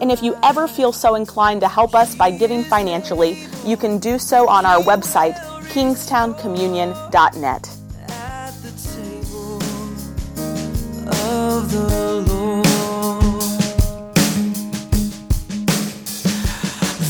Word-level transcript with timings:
and 0.00 0.12
if 0.12 0.22
you 0.22 0.36
ever 0.42 0.68
feel 0.68 0.92
so 0.92 1.14
inclined 1.14 1.60
to 1.62 1.68
help 1.68 1.94
us 1.94 2.14
by 2.14 2.30
giving 2.30 2.64
financially, 2.64 3.38
you 3.64 3.76
can 3.76 3.98
do 3.98 4.18
so 4.18 4.48
on 4.48 4.66
our 4.66 4.82
website, 4.82 5.34
kingstowncommunion.net. 5.72 7.70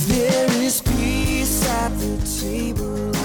There 0.09 0.53
is 0.63 0.81
peace 0.83 1.69
at 1.69 1.89
the 1.99 2.17
table 2.41 3.16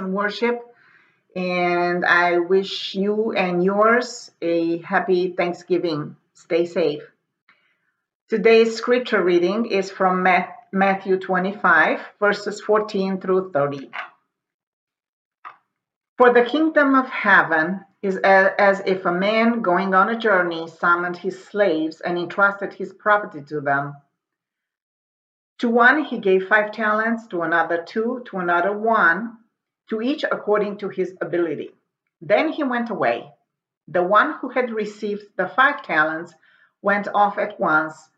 person 0.00 0.12
worship. 0.12 0.66
And 1.36 2.04
I 2.04 2.38
wish 2.38 2.94
you 2.94 3.32
and 3.32 3.62
yours 3.62 4.30
a 4.42 4.78
happy 4.78 5.32
Thanksgiving. 5.32 6.16
Stay 6.34 6.66
safe. 6.66 7.02
Today's 8.28 8.76
scripture 8.76 9.22
reading 9.22 9.66
is 9.66 9.90
from 9.90 10.26
Matthew 10.72 11.18
25, 11.18 12.00
verses 12.18 12.60
14 12.60 13.20
through 13.20 13.52
30. 13.52 13.90
For 16.18 16.32
the 16.32 16.44
kingdom 16.44 16.94
of 16.94 17.08
heaven 17.08 17.84
is 18.02 18.16
as 18.16 18.82
if 18.86 19.04
a 19.04 19.12
man 19.12 19.62
going 19.62 19.94
on 19.94 20.08
a 20.08 20.18
journey 20.18 20.68
summoned 20.68 21.16
his 21.16 21.42
slaves 21.44 22.00
and 22.00 22.18
entrusted 22.18 22.72
his 22.72 22.92
property 22.92 23.42
to 23.48 23.60
them. 23.60 23.94
To 25.58 25.68
one 25.68 26.04
he 26.04 26.18
gave 26.18 26.48
five 26.48 26.72
talents, 26.72 27.26
to 27.28 27.42
another 27.42 27.82
two, 27.82 28.22
to 28.26 28.38
another 28.38 28.72
one, 28.76 29.36
to 29.90 30.00
each 30.00 30.24
according 30.24 30.78
to 30.78 30.88
his 30.88 31.14
ability. 31.20 31.70
Then 32.20 32.48
he 32.48 32.62
went 32.62 32.90
away. 32.90 33.32
The 33.88 34.02
one 34.02 34.34
who 34.40 34.48
had 34.48 34.70
received 34.70 35.24
the 35.36 35.48
five 35.48 35.82
talents 35.82 36.32
went 36.80 37.08
off 37.12 37.38
at 37.38 37.58
once 37.58 38.08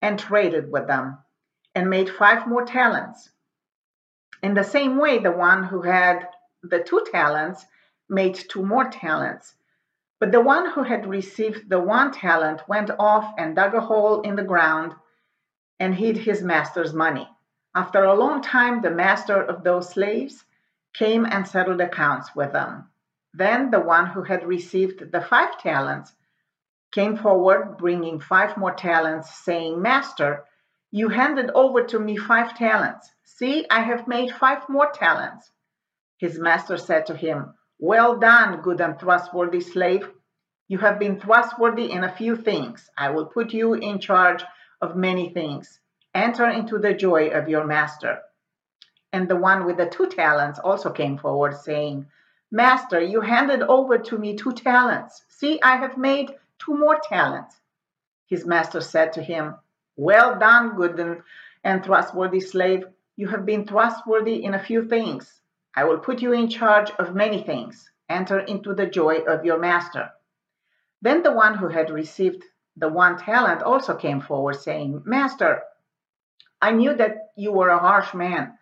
and 0.00 0.18
traded 0.18 0.70
with 0.70 0.86
them 0.86 1.18
and 1.74 1.90
made 1.90 2.08
five 2.08 2.46
more 2.46 2.64
talents. 2.64 3.30
In 4.42 4.54
the 4.54 4.62
same 4.62 4.96
way, 4.96 5.18
the 5.18 5.32
one 5.32 5.64
who 5.64 5.82
had 5.82 6.28
the 6.62 6.80
two 6.80 7.04
talents 7.10 7.66
made 8.08 8.34
two 8.36 8.64
more 8.64 8.88
talents. 8.88 9.54
But 10.20 10.30
the 10.30 10.40
one 10.40 10.70
who 10.70 10.84
had 10.84 11.06
received 11.06 11.68
the 11.68 11.80
one 11.80 12.12
talent 12.12 12.68
went 12.68 12.90
off 12.98 13.34
and 13.38 13.56
dug 13.56 13.74
a 13.74 13.80
hole 13.80 14.20
in 14.22 14.36
the 14.36 14.44
ground 14.44 14.94
and 15.80 15.94
hid 15.94 16.16
his 16.16 16.42
master's 16.42 16.94
money. 16.94 17.28
After 17.74 18.04
a 18.04 18.14
long 18.14 18.40
time, 18.40 18.82
the 18.82 18.90
master 18.90 19.42
of 19.42 19.62
those 19.64 19.90
slaves 19.90 20.44
came 20.98 21.24
and 21.24 21.46
settled 21.46 21.80
accounts 21.80 22.34
with 22.34 22.52
them. 22.52 22.90
Then 23.32 23.70
the 23.70 23.80
one 23.80 24.06
who 24.06 24.22
had 24.24 24.44
received 24.44 25.12
the 25.12 25.20
five 25.20 25.58
talents 25.58 26.12
came 26.92 27.16
forward, 27.16 27.76
bringing 27.78 28.18
five 28.18 28.56
more 28.56 28.74
talents, 28.74 29.32
saying, 29.44 29.80
Master, 29.80 30.44
you 30.90 31.08
handed 31.08 31.50
over 31.54 31.84
to 31.84 31.98
me 32.00 32.16
five 32.16 32.56
talents. 32.56 33.10
See, 33.24 33.66
I 33.70 33.82
have 33.82 34.08
made 34.08 34.32
five 34.32 34.68
more 34.68 34.90
talents. 34.90 35.52
His 36.18 36.38
master 36.38 36.76
said 36.76 37.06
to 37.06 37.16
him, 37.16 37.54
Well 37.78 38.18
done, 38.18 38.62
good 38.62 38.80
and 38.80 38.98
trustworthy 38.98 39.60
slave. 39.60 40.10
You 40.66 40.78
have 40.78 40.98
been 40.98 41.20
trustworthy 41.20 41.92
in 41.92 42.02
a 42.04 42.14
few 42.16 42.36
things. 42.36 42.90
I 42.96 43.10
will 43.10 43.26
put 43.26 43.52
you 43.52 43.74
in 43.74 44.00
charge 44.00 44.42
of 44.80 44.96
many 44.96 45.28
things. 45.32 45.78
Enter 46.14 46.48
into 46.48 46.78
the 46.78 46.94
joy 46.94 47.28
of 47.28 47.48
your 47.48 47.66
master. 47.66 48.22
And 49.12 49.28
the 49.28 49.36
one 49.36 49.64
with 49.64 49.76
the 49.78 49.86
two 49.86 50.06
talents 50.08 50.58
also 50.58 50.90
came 50.90 51.18
forward, 51.18 51.56
saying, 51.56 52.06
Master, 52.50 53.00
you 53.00 53.20
handed 53.20 53.62
over 53.62 53.98
to 53.98 54.18
me 54.18 54.36
two 54.36 54.52
talents. 54.52 55.24
See, 55.28 55.60
I 55.62 55.76
have 55.76 55.96
made 55.96 56.34
two 56.58 56.76
more 56.76 56.98
talents. 57.02 57.60
His 58.26 58.44
master 58.44 58.80
said 58.80 59.12
to 59.14 59.22
him, 59.22 59.56
Well 59.96 60.38
done, 60.38 60.76
good 60.76 61.22
and, 61.64 61.84
trustworthy 61.84 62.40
slave. 62.40 62.84
You 63.16 63.28
have 63.28 63.46
been 63.46 63.66
trustworthy 63.66 64.44
in 64.44 64.54
a 64.54 64.62
few 64.62 64.86
things. 64.88 65.40
I 65.74 65.84
will 65.84 65.98
put 65.98 66.20
you 66.20 66.32
in 66.32 66.48
charge 66.48 66.90
of 66.98 67.14
many 67.14 67.42
things. 67.42 67.90
Enter 68.08 68.40
into 68.40 68.74
the 68.74 68.86
joy 68.86 69.18
of 69.20 69.44
your 69.44 69.58
master. 69.58 70.10
Then 71.00 71.22
the 71.22 71.32
one 71.32 71.54
who 71.54 71.68
had 71.68 71.90
received 71.90 72.44
the 72.76 72.88
one 72.88 73.18
talent 73.18 73.62
also 73.62 73.94
came 73.94 74.20
forward, 74.20 74.56
saying, 74.56 75.02
Master, 75.04 75.62
I 76.60 76.72
knew 76.72 76.94
that 76.94 77.30
you 77.36 77.52
were 77.52 77.68
a 77.68 77.78
harsh 77.78 78.14
man, 78.14 78.57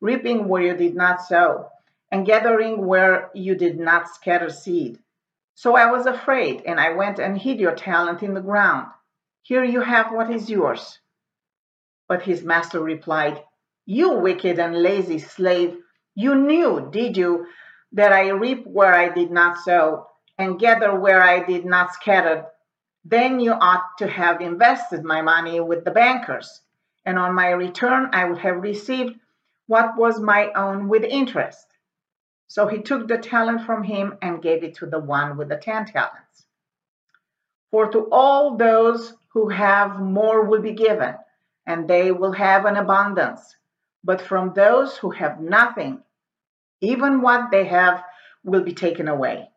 reaping 0.00 0.48
where 0.48 0.62
you 0.62 0.76
did 0.76 0.94
not 0.94 1.22
sow, 1.22 1.68
and 2.10 2.26
gathering 2.26 2.86
where 2.86 3.30
you 3.34 3.54
did 3.54 3.78
not 3.78 4.08
scatter 4.08 4.50
seed. 4.50 4.98
So 5.54 5.76
I 5.76 5.90
was 5.90 6.06
afraid, 6.06 6.62
and 6.66 6.80
I 6.80 6.90
went 6.94 7.18
and 7.18 7.36
hid 7.36 7.60
your 7.60 7.74
talent 7.74 8.22
in 8.22 8.34
the 8.34 8.40
ground. 8.40 8.86
Here 9.42 9.64
you 9.64 9.80
have 9.80 10.12
what 10.12 10.30
is 10.30 10.50
yours. 10.50 10.98
But 12.08 12.22
his 12.22 12.42
master 12.42 12.80
replied, 12.80 13.42
You 13.84 14.14
wicked 14.14 14.58
and 14.58 14.82
lazy 14.82 15.18
slave, 15.18 15.76
you 16.14 16.34
knew, 16.34 16.88
did 16.90 17.16
you, 17.16 17.46
that 17.92 18.12
I 18.12 18.28
reap 18.30 18.66
where 18.66 18.94
I 18.94 19.10
did 19.10 19.30
not 19.30 19.58
sow, 19.58 20.06
and 20.38 20.58
gather 20.58 20.98
where 20.98 21.22
I 21.22 21.44
did 21.44 21.64
not 21.64 21.92
scatter? 21.92 22.46
Then 23.04 23.38
you 23.38 23.52
ought 23.52 23.98
to 23.98 24.08
have 24.08 24.40
invested 24.40 25.04
my 25.04 25.22
money 25.22 25.60
with 25.60 25.84
the 25.84 25.90
bankers, 25.90 26.62
and 27.04 27.18
on 27.18 27.34
my 27.34 27.50
return 27.50 28.10
I 28.12 28.24
would 28.24 28.38
have 28.38 28.62
received 28.62 29.19
what 29.70 29.96
was 29.96 30.18
my 30.18 30.50
own 30.56 30.88
with 30.88 31.04
interest. 31.04 31.64
So 32.48 32.66
he 32.66 32.82
took 32.82 33.06
the 33.06 33.18
talent 33.18 33.64
from 33.64 33.84
him 33.84 34.18
and 34.20 34.42
gave 34.42 34.64
it 34.64 34.74
to 34.78 34.86
the 34.86 34.98
one 34.98 35.36
with 35.36 35.48
the 35.48 35.58
ten 35.58 35.86
talents. 35.86 36.44
For 37.70 37.88
to 37.92 38.08
all 38.10 38.56
those 38.56 39.14
who 39.28 39.48
have 39.48 40.00
more 40.00 40.44
will 40.44 40.60
be 40.60 40.72
given, 40.72 41.14
and 41.66 41.86
they 41.86 42.10
will 42.10 42.32
have 42.32 42.64
an 42.64 42.76
abundance. 42.76 43.54
But 44.02 44.20
from 44.20 44.54
those 44.54 44.96
who 44.96 45.12
have 45.12 45.40
nothing, 45.40 46.02
even 46.80 47.20
what 47.20 47.52
they 47.52 47.66
have 47.66 48.02
will 48.42 48.64
be 48.64 48.74
taken 48.74 49.06
away. 49.06 49.50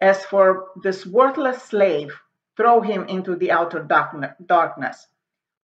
As 0.00 0.24
for 0.24 0.68
this 0.84 1.04
worthless 1.04 1.60
slave, 1.60 2.16
throw 2.56 2.82
him 2.82 3.08
into 3.08 3.34
the 3.34 3.50
outer 3.50 3.82
darkness, 3.82 5.08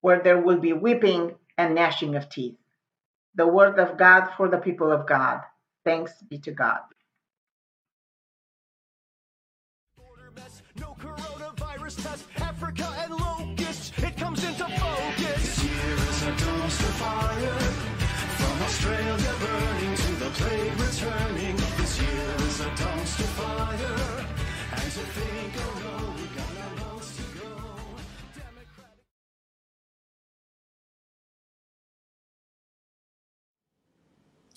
where 0.00 0.20
there 0.20 0.40
will 0.40 0.58
be 0.58 0.72
weeping 0.72 1.36
and 1.56 1.76
gnashing 1.76 2.16
of 2.16 2.28
teeth. 2.28 2.56
The 3.36 3.46
word 3.46 3.78
of 3.78 3.98
God 3.98 4.30
for 4.36 4.48
the 4.48 4.58
people 4.58 4.92
of 4.92 5.06
God. 5.08 5.42
Thanks 5.84 6.12
be 6.28 6.38
to 6.40 6.52
God. 6.52 6.80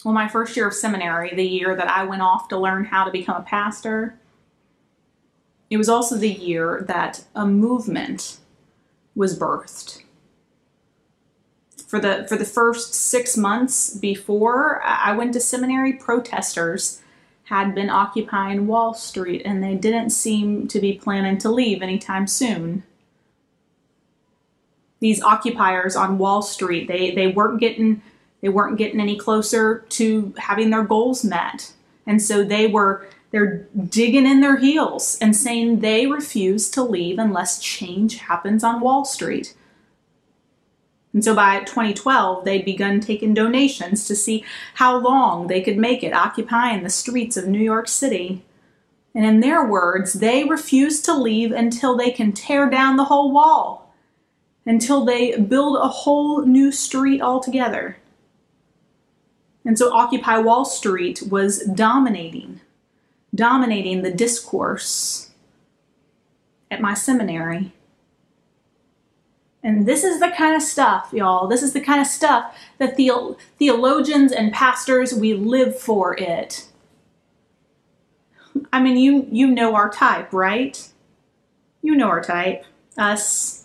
Well, 0.05 0.13
my 0.13 0.27
first 0.27 0.55
year 0.55 0.67
of 0.67 0.75
seminary, 0.75 1.33
the 1.33 1.43
year 1.43 1.75
that 1.75 1.89
I 1.89 2.03
went 2.03 2.21
off 2.21 2.47
to 2.49 2.59
learn 2.59 2.85
how 2.85 3.05
to 3.05 3.11
become 3.11 3.37
a 3.37 3.41
pastor, 3.41 4.19
it 5.71 5.77
was 5.77 5.89
also 5.89 6.15
the 6.15 6.29
year 6.29 6.85
that 6.87 7.23
a 7.33 7.47
movement 7.47 8.37
was 9.15 9.37
birthed. 9.37 10.03
For 11.87 11.99
the 11.99 12.27
for 12.29 12.37
the 12.37 12.45
first 12.45 12.93
6 12.93 13.35
months 13.35 13.97
before 13.97 14.79
I 14.83 15.11
went 15.13 15.33
to 15.33 15.39
seminary, 15.39 15.93
protesters 15.93 17.01
had 17.45 17.73
been 17.73 17.89
occupying 17.89 18.67
Wall 18.67 18.93
Street 18.93 19.41
and 19.43 19.63
they 19.63 19.73
didn't 19.73 20.11
seem 20.11 20.67
to 20.67 20.79
be 20.79 20.93
planning 20.93 21.39
to 21.39 21.49
leave 21.49 21.81
anytime 21.81 22.27
soon. 22.27 22.83
These 24.99 25.23
occupiers 25.23 25.95
on 25.95 26.19
Wall 26.19 26.43
Street, 26.43 26.87
they, 26.87 27.15
they 27.15 27.27
weren't 27.27 27.59
getting 27.59 28.03
they 28.45 28.49
weren't 28.49 28.77
getting 28.77 28.99
any 28.99 29.17
closer 29.17 29.79
to 29.89 30.31
having 30.37 30.69
their 30.69 30.83
goals 30.83 31.25
met. 31.25 31.73
And 32.05 32.21
so 32.21 32.43
they 32.43 32.67
were 32.67 33.07
they're 33.31 33.67
digging 33.89 34.27
in 34.27 34.39
their 34.39 34.57
heels 34.57 35.17
and 35.19 35.35
saying 35.35 35.79
they 35.79 36.05
refuse 36.05 36.69
to 36.69 36.83
leave 36.83 37.17
unless 37.17 37.59
change 37.59 38.17
happens 38.19 38.63
on 38.63 38.81
Wall 38.81 39.03
Street. 39.03 39.55
And 41.11 41.23
so 41.23 41.33
by 41.33 41.61
2012, 41.61 42.45
they'd 42.45 42.63
begun 42.63 42.99
taking 42.99 43.33
donations 43.33 44.05
to 44.05 44.15
see 44.15 44.45
how 44.75 44.97
long 44.97 45.47
they 45.47 45.61
could 45.61 45.77
make 45.77 46.03
it 46.03 46.13
occupying 46.13 46.83
the 46.83 46.89
streets 46.89 47.35
of 47.35 47.47
New 47.47 47.59
York 47.59 47.87
City. 47.87 48.45
And 49.15 49.25
in 49.25 49.39
their 49.39 49.65
words, 49.65 50.13
they 50.13 50.43
refuse 50.43 51.01
to 51.01 51.17
leave 51.17 51.51
until 51.51 51.97
they 51.97 52.11
can 52.11 52.31
tear 52.31 52.69
down 52.69 52.95
the 52.95 53.05
whole 53.05 53.31
wall, 53.31 53.93
until 54.65 55.03
they 55.03 55.35
build 55.37 55.77
a 55.77 55.87
whole 55.87 56.45
new 56.45 56.71
street 56.71 57.21
altogether. 57.21 57.97
And 59.65 59.77
so 59.77 59.91
Occupy 59.91 60.37
Wall 60.37 60.63
Street 60.63 61.23
was 61.29 61.63
dominating 61.65 62.61
dominating 63.35 64.01
the 64.01 64.11
discourse 64.11 65.31
at 66.71 66.81
my 66.81 66.93
seminary. 66.93 67.73
And 69.61 69.87
this 69.87 70.03
is 70.03 70.19
the 70.19 70.29
kind 70.29 70.55
of 70.55 70.61
stuff, 70.61 71.09
y'all. 71.11 71.47
This 71.47 71.63
is 71.63 71.73
the 71.73 71.81
kind 71.81 71.99
of 71.99 72.07
stuff 72.07 72.55
that 72.77 72.97
the 72.97 73.35
theologians 73.57 74.31
and 74.31 74.53
pastors 74.53 75.13
we 75.13 75.33
live 75.33 75.77
for 75.77 76.15
it. 76.15 76.67
I 78.71 78.81
mean, 78.81 78.95
you 78.97 79.27
you 79.31 79.47
know 79.47 79.75
our 79.75 79.89
type, 79.89 80.31
right? 80.31 80.87
You 81.81 81.95
know 81.95 82.07
our 82.07 82.21
type. 82.21 82.63
Us 82.97 83.64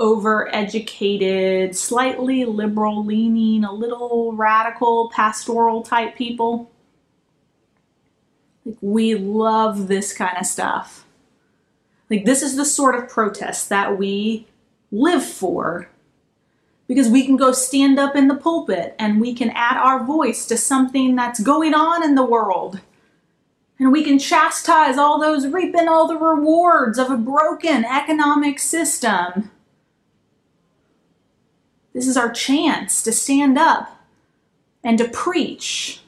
overeducated, 0.00 1.74
slightly 1.76 2.44
liberal 2.46 3.04
leaning, 3.04 3.64
a 3.64 3.72
little 3.72 4.32
radical 4.32 5.10
pastoral 5.10 5.82
type 5.82 6.16
people. 6.16 6.70
Like, 8.64 8.78
we 8.80 9.14
love 9.14 9.88
this 9.88 10.12
kind 10.12 10.36
of 10.38 10.46
stuff. 10.46 11.04
Like, 12.08 12.24
this 12.24 12.42
is 12.42 12.56
the 12.56 12.64
sort 12.64 12.94
of 12.96 13.08
protest 13.08 13.68
that 13.68 13.98
we 13.98 14.46
live 14.90 15.24
for 15.24 15.88
because 16.88 17.08
we 17.08 17.24
can 17.24 17.36
go 17.36 17.52
stand 17.52 18.00
up 18.00 18.16
in 18.16 18.26
the 18.26 18.34
pulpit 18.34 18.96
and 18.98 19.20
we 19.20 19.32
can 19.32 19.50
add 19.50 19.76
our 19.76 20.02
voice 20.02 20.44
to 20.46 20.56
something 20.56 21.14
that's 21.14 21.38
going 21.38 21.72
on 21.72 22.02
in 22.02 22.16
the 22.16 22.24
world. 22.24 22.80
And 23.78 23.92
we 23.92 24.02
can 24.02 24.18
chastise 24.18 24.98
all 24.98 25.20
those 25.20 25.46
reaping 25.46 25.88
all 25.88 26.08
the 26.08 26.18
rewards 26.18 26.98
of 26.98 27.10
a 27.10 27.16
broken 27.16 27.84
economic 27.84 28.58
system. 28.58 29.50
This 31.92 32.06
is 32.06 32.16
our 32.16 32.30
chance 32.30 33.02
to 33.02 33.12
stand 33.12 33.58
up 33.58 34.00
and 34.84 34.96
to 34.98 35.08
preach 35.08 36.00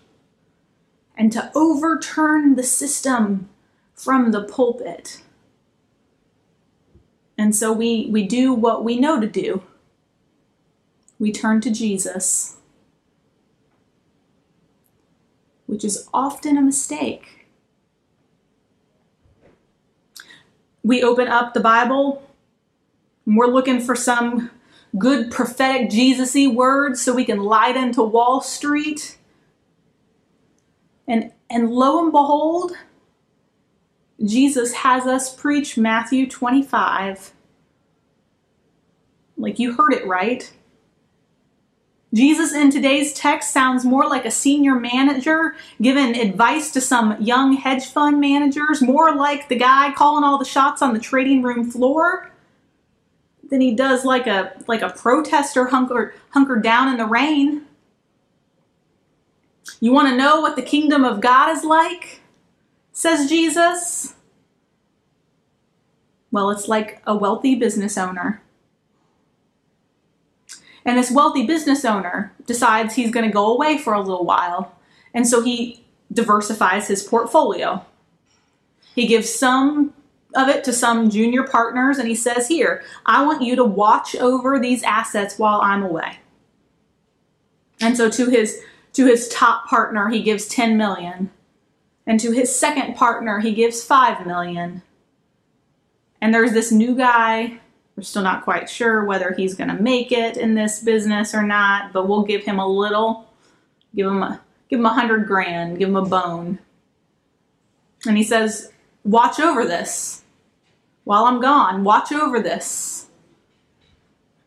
and 1.17 1.33
to 1.33 1.51
overturn 1.55 2.55
the 2.55 2.63
system 2.63 3.49
from 3.95 4.31
the 4.31 4.45
pulpit. 4.45 5.23
And 7.37 7.55
so 7.55 7.73
we, 7.73 8.09
we 8.11 8.27
do 8.27 8.53
what 8.53 8.85
we 8.85 8.99
know 8.99 9.21
to 9.21 9.27
do. 9.27 9.63
We 11.19 11.33
turn 11.33 11.61
to 11.63 11.71
Jesus, 11.71 12.57
which 15.67 15.85
is 15.85 16.09
often 16.13 16.57
a 16.57 16.63
mistake. 16.63 17.47
We 20.83 21.03
open 21.03 21.29
up 21.29 21.55
the 21.55 21.61
Bible, 21.61 22.29
and 23.25 23.37
we're 23.37 23.47
looking 23.47 23.81
for 23.81 23.95
some 23.95 24.51
good 24.99 25.31
prophetic 25.31 25.91
Jesus 25.91 26.35
y 26.35 26.47
words 26.47 27.01
so 27.01 27.15
we 27.15 27.25
can 27.25 27.39
light 27.39 27.77
into 27.77 28.03
Wall 28.03 28.41
Street 28.41 29.17
and, 31.07 31.33
and 31.51 31.71
lo 31.71 32.03
and 32.03 32.13
behold, 32.13 32.73
Jesus 34.25 34.73
has 34.73 35.07
us 35.07 35.35
preach 35.35 35.77
Matthew 35.77 36.29
25. 36.29 37.33
Like 39.37 39.59
you 39.59 39.75
heard 39.75 39.93
it 39.93 40.07
right. 40.07 40.53
Jesus 42.15 42.53
in 42.53 42.71
today's 42.71 43.15
text 43.15 43.53
sounds 43.53 43.85
more 43.87 44.07
like 44.07 44.27
a 44.27 44.31
senior 44.31 44.75
manager 44.75 45.57
giving 45.81 46.15
advice 46.15 46.71
to 46.73 46.81
some 46.81 47.21
young 47.21 47.55
hedge 47.55 47.87
fund 47.87 48.21
managers, 48.21 48.83
more 48.83 49.15
like 49.15 49.49
the 49.49 49.57
guy 49.57 49.93
calling 49.93 50.23
all 50.23 50.39
the 50.39 50.45
shots 50.45 50.83
on 50.83 50.93
the 50.93 51.01
trading 51.01 51.43
room 51.43 51.71
floor 51.71 52.32
than 53.53 53.61
he 53.61 53.75
does 53.75 54.07
like 54.07 54.27
a 54.27 54.51
like 54.67 54.81
a 54.81 54.89
protester 54.89 55.67
hunkered 55.67 56.15
hunkered 56.31 56.63
down 56.63 56.89
in 56.89 56.97
the 56.97 57.05
rain. 57.05 57.67
You 59.79 59.93
want 59.93 60.09
to 60.09 60.17
know 60.17 60.41
what 60.41 60.57
the 60.57 60.63
kingdom 60.63 61.05
of 61.05 61.21
God 61.21 61.55
is 61.55 61.63
like? 61.63 62.23
Says 62.93 63.29
Jesus. 63.29 64.15
Well, 66.31 66.51
it's 66.51 66.67
like 66.67 67.03
a 67.07 67.15
wealthy 67.15 67.55
business 67.55 67.99
owner. 67.99 68.41
And 70.87 70.97
this 70.97 71.11
wealthy 71.11 71.47
business 71.47 71.85
owner 71.85 72.33
decides 72.47 72.95
he's 72.95 73.11
going 73.11 73.27
to 73.27 73.33
go 73.33 73.53
away 73.53 73.77
for 73.77 73.93
a 73.93 74.01
little 74.01 74.25
while. 74.25 74.75
And 75.13 75.29
so 75.29 75.43
he 75.43 75.85
diversifies 76.11 76.89
his 76.89 77.03
portfolio. 77.03 77.85
He 78.95 79.07
gives 79.07 79.29
some 79.29 79.93
of 80.35 80.49
it 80.49 80.65
to 80.65 80.73
some 80.73 81.11
junior 81.11 81.45
partners 81.45 81.99
and 81.99 82.09
he 82.09 82.15
says, 82.15 82.49
Here, 82.49 82.83
I 83.07 83.25
want 83.25 83.43
you 83.43 83.57
to 83.57 83.65
watch 83.65 84.15
over 84.17 84.59
these 84.59 84.83
assets 84.83 85.39
while 85.39 85.61
I'm 85.61 85.83
away. 85.83 86.19
And 87.81 87.97
so 87.97 88.09
to 88.11 88.31
his 88.31 88.61
to 88.95 89.07
his 89.07 89.29
top 89.29 89.67
partner, 89.67 90.09
he 90.09 90.23
gives 90.23 90.47
10 90.49 90.77
million. 90.77 91.31
And 92.07 92.21
to 92.21 92.33
his 92.33 92.55
second 92.55 92.95
partner, 92.95 93.41
he 93.41 93.53
gives 93.53 93.83
5 93.83 94.27
million. 94.27 94.83
And 96.21 96.35
there's 96.35 96.53
this 96.53 96.71
new 96.71 96.95
guy. 96.95 97.59
We're 97.97 98.03
still 98.03 98.23
not 98.23 98.45
quite 98.45 98.69
sure 98.69 99.05
whether 99.05 99.33
he's 99.33 99.55
going 99.55 99.69
to 99.69 99.83
make 99.83 100.13
it 100.13 100.37
in 100.37 100.55
this 100.55 100.81
business 100.81 101.35
or 101.35 101.43
not, 101.43 101.93
but 101.93 102.09
we'll 102.09 102.23
give 102.23 102.45
him 102.45 102.59
a 102.59 102.67
little. 102.67 103.29
Give 103.95 104.07
him 104.07 104.23
a 104.23 104.41
give 104.69 104.79
him 104.79 104.87
a 104.87 104.95
hundred 104.95 105.27
grand, 105.27 105.79
give 105.79 105.89
him 105.89 105.97
a 105.97 106.05
bone. 106.05 106.59
And 108.07 108.17
he 108.17 108.25
says, 108.25 108.73
Watch 109.05 109.41
over 109.41 109.65
this. 109.65 110.22
While 111.05 111.25
I'm 111.25 111.41
gone, 111.41 111.85
watch 111.85 112.13
over 112.13 112.41
this. 112.41 113.07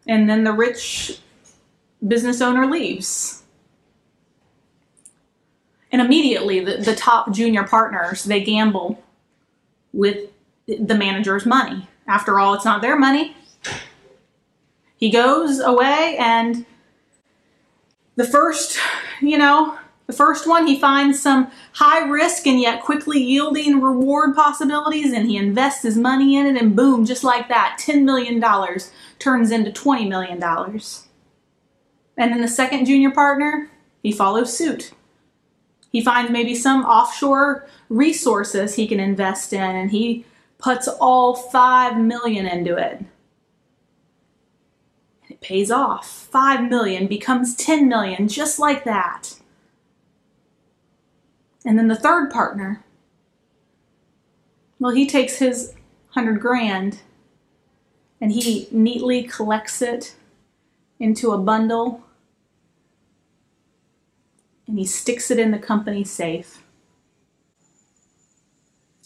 And 0.08 0.30
then 0.30 0.44
the 0.44 0.54
rich 0.54 1.20
business 2.06 2.42
owner 2.42 2.66
leaves. 2.66 3.44
And 5.92 6.02
immediately 6.02 6.60
the, 6.60 6.78
the 6.78 6.96
top 6.96 7.32
junior 7.32 7.64
partners 7.64 8.24
they 8.24 8.44
gamble 8.44 9.02
with 9.94 10.30
the 10.68 10.96
manager's 10.96 11.46
money. 11.46 11.88
After 12.08 12.40
all 12.40 12.54
it's 12.54 12.66
not 12.66 12.82
their 12.82 12.98
money. 12.98 13.36
He 14.98 15.10
goes 15.10 15.60
away 15.60 16.16
and 16.20 16.66
the 18.16 18.26
first 18.26 18.78
you 19.22 19.38
know 19.38 19.78
The 20.08 20.14
first 20.14 20.48
one, 20.48 20.68
he 20.68 20.80
finds 20.80 21.20
some 21.22 21.50
high 21.74 22.08
risk 22.08 22.46
and 22.46 22.60
yet 22.60 22.84
quickly 22.84 23.22
yielding 23.22 23.82
reward 23.82 24.36
possibilities 24.36 25.12
and 25.12 25.28
he 25.28 25.36
invests 25.36 25.82
his 25.82 25.98
money 25.98 26.36
in 26.38 26.46
it, 26.46 26.62
and 26.62 26.76
boom, 26.76 27.06
just 27.06 27.24
like 27.24 27.50
that, 27.50 27.80
$10 27.82 28.04
million 28.04 28.44
turns 29.18 29.50
into 29.52 29.72
$20 29.72 30.08
million. 30.08 30.42
And 32.18 32.32
then 32.32 32.42
the 32.42 32.48
second 32.48 32.86
junior 32.86 33.12
partner, 33.12 33.70
he 34.04 34.12
follows 34.12 34.56
suit. 34.56 34.92
He 35.92 36.04
finds 36.04 36.32
maybe 36.32 36.54
some 36.54 36.84
offshore 36.84 37.68
resources 37.90 38.76
he 38.76 38.88
can 38.88 39.00
invest 39.00 39.54
in 39.54 39.62
and 39.62 39.90
he 39.90 40.26
puts 40.58 40.88
all 40.88 41.36
5 41.36 41.98
million 41.98 42.46
into 42.46 42.78
it. 42.78 42.98
And 45.24 45.32
it 45.32 45.42
pays 45.42 45.72
off. 45.72 46.28
5 46.32 46.70
million 46.70 47.08
becomes 47.08 47.56
10 47.56 47.88
million 47.88 48.28
just 48.28 48.60
like 48.60 48.84
that. 48.84 49.36
And 51.66 51.78
then 51.78 51.88
the 51.88 51.96
third 51.96 52.30
partner, 52.30 52.86
well, 54.80 54.94
he 54.94 55.08
takes 55.08 55.38
his 55.38 55.74
100 56.14 56.40
grand 56.40 57.00
and 58.22 58.32
he 58.32 58.68
neatly 58.72 59.24
collects 59.24 59.82
it 59.82 60.16
into 61.00 61.32
a 61.32 61.38
bundle 61.38 62.04
and 64.68 64.80
he 64.80 64.86
sticks 64.86 65.30
it 65.30 65.40
in 65.40 65.52
the 65.52 65.60
company 65.60 66.04
safe. 66.04 66.64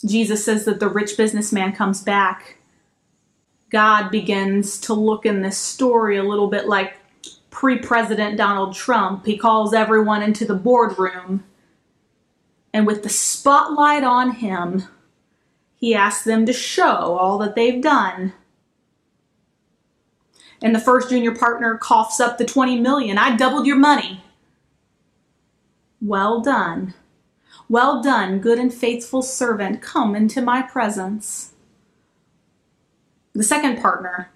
Jesus 0.06 0.46
says 0.46 0.66
that 0.66 0.80
the 0.80 0.88
rich 0.88 1.18
businessman 1.18 1.74
comes 1.74 2.02
back. 2.02 2.58
God 3.70 4.10
begins 4.10 4.80
to 4.82 4.94
look 4.94 5.26
in 5.26 5.42
this 5.42 5.58
story 5.58 6.18
a 6.18 6.24
little 6.24 6.48
bit 6.48 6.68
like 6.68 6.96
pre 7.50 7.78
President 7.78 8.38
Donald 8.38 8.74
Trump. 8.74 9.26
He 9.26 9.38
calls 9.38 9.74
everyone 9.74 10.24
into 10.24 10.46
the 10.46 10.56
boardroom, 10.56 11.44
and 12.74 12.86
with 12.86 13.04
the 13.04 13.10
spotlight 13.10 14.04
on 14.04 14.32
him, 14.32 14.84
he 15.76 15.96
asks 15.96 16.24
them 16.24 16.46
to 16.46 16.54
show 16.54 17.18
all 17.18 17.38
that 17.40 17.56
they've 17.56 17.82
done. 17.82 18.34
And 20.62 20.76
the 20.76 20.80
first 20.80 21.10
junior 21.10 21.34
partner 21.34 21.78
coughs 21.78 22.20
up 22.20 22.38
the 22.38 22.46
20 22.46 22.80
million. 22.80 23.18
I 23.18 23.36
doubled 23.36 23.66
your 23.66 23.78
money. 23.78 24.24
Well 26.02 26.42
done. 26.42 26.94
Well 27.70 28.02
done, 28.02 28.40
good 28.40 28.60
and 28.60 28.74
faithful 28.74 29.22
servant. 29.22 29.82
Come 29.82 30.16
into 30.16 30.42
my 30.42 30.62
presence. 30.62 31.54
The 33.34 33.44
second 33.44 33.80
partner. 33.80 34.32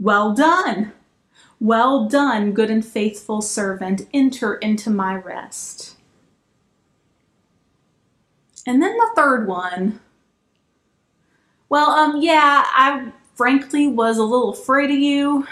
Well 0.00 0.34
done. 0.34 0.92
Well 1.60 2.08
done, 2.08 2.52
good 2.52 2.70
and 2.70 2.84
faithful 2.84 3.40
servant. 3.40 4.08
Enter 4.12 4.56
into 4.56 4.90
my 4.90 5.14
rest. 5.14 5.96
And 8.66 8.82
then 8.82 8.96
the 8.96 9.10
third 9.14 9.46
one. 9.46 10.00
Well, 11.68 11.90
um, 11.90 12.20
yeah, 12.22 12.64
I 12.66 13.12
frankly 13.34 13.86
was 13.88 14.18
a 14.18 14.22
little 14.22 14.52
afraid 14.52 14.90
of 14.90 14.98
you. 14.98 15.46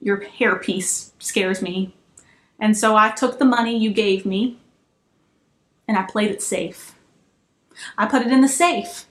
Your 0.00 0.20
hairpiece 0.20 1.10
scares 1.18 1.60
me. 1.60 1.94
And 2.58 2.76
so 2.76 2.96
I 2.96 3.10
took 3.10 3.38
the 3.38 3.44
money 3.44 3.76
you 3.76 3.92
gave 3.92 4.24
me 4.24 4.58
and 5.88 5.98
I 5.98 6.02
played 6.02 6.30
it 6.30 6.42
safe. 6.42 6.94
I 7.98 8.06
put 8.06 8.22
it 8.22 8.32
in 8.32 8.40
the 8.40 8.48
safe. 8.48 9.06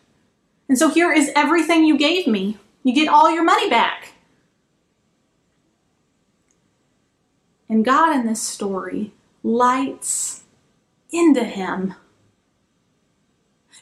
And 0.70 0.78
so 0.78 0.90
here 0.90 1.12
is 1.12 1.32
everything 1.36 1.84
you 1.84 1.98
gave 1.98 2.28
me. 2.28 2.58
You 2.84 2.94
get 2.94 3.10
all 3.10 3.30
your 3.30 3.44
money 3.44 3.70
back. 3.70 4.14
And 7.68 7.86
God 7.86 8.16
in 8.16 8.26
this 8.26 8.42
story 8.42 9.14
lights 9.44 10.44
into 11.12 11.44
him. 11.44 11.96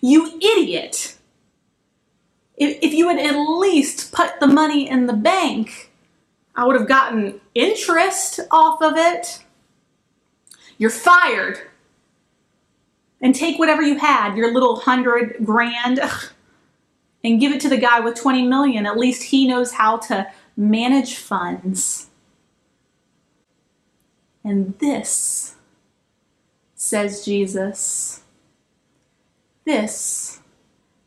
You 0.02 0.38
idiot! 0.38 1.16
If, 2.58 2.78
if 2.82 2.94
you 2.94 3.08
had 3.10 3.20
at 3.20 3.38
least 3.38 4.12
put 4.12 4.40
the 4.40 4.48
money 4.48 4.90
in 4.90 5.08
the 5.08 5.14
bank, 5.14 5.92
I 6.56 6.66
would 6.66 6.76
have 6.76 6.88
gotten 6.90 7.40
interest 7.56 8.42
off 8.52 8.82
of 8.82 8.94
it. 8.98 9.44
You're 10.78 10.90
fired. 10.90 11.60
And 13.22 13.36
take 13.36 13.60
whatever 13.60 13.82
you 13.82 13.98
had, 13.98 14.36
your 14.36 14.54
little 14.54 14.78
hundred 14.78 15.38
grand, 15.44 16.00
and 17.24 17.40
give 17.40 17.52
it 17.52 17.60
to 17.62 17.70
the 17.70 17.78
guy 17.78 18.00
with 18.00 18.16
20 18.16 18.48
million. 18.48 18.86
At 18.86 18.98
least 18.98 19.24
he 19.24 19.48
knows 19.48 19.74
how 19.74 19.98
to 19.98 20.30
manage 20.56 21.16
funds. 21.16 22.08
And 24.44 24.78
this, 24.80 25.56
says 26.76 27.26
Jesus, 27.26 28.22
this 29.70 30.40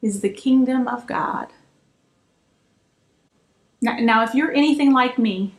is 0.00 0.20
the 0.20 0.28
kingdom 0.28 0.86
of 0.86 1.04
God. 1.04 1.48
Now, 3.80 3.96
now, 3.98 4.22
if 4.22 4.34
you're 4.36 4.52
anything 4.52 4.92
like 4.92 5.18
me, 5.18 5.54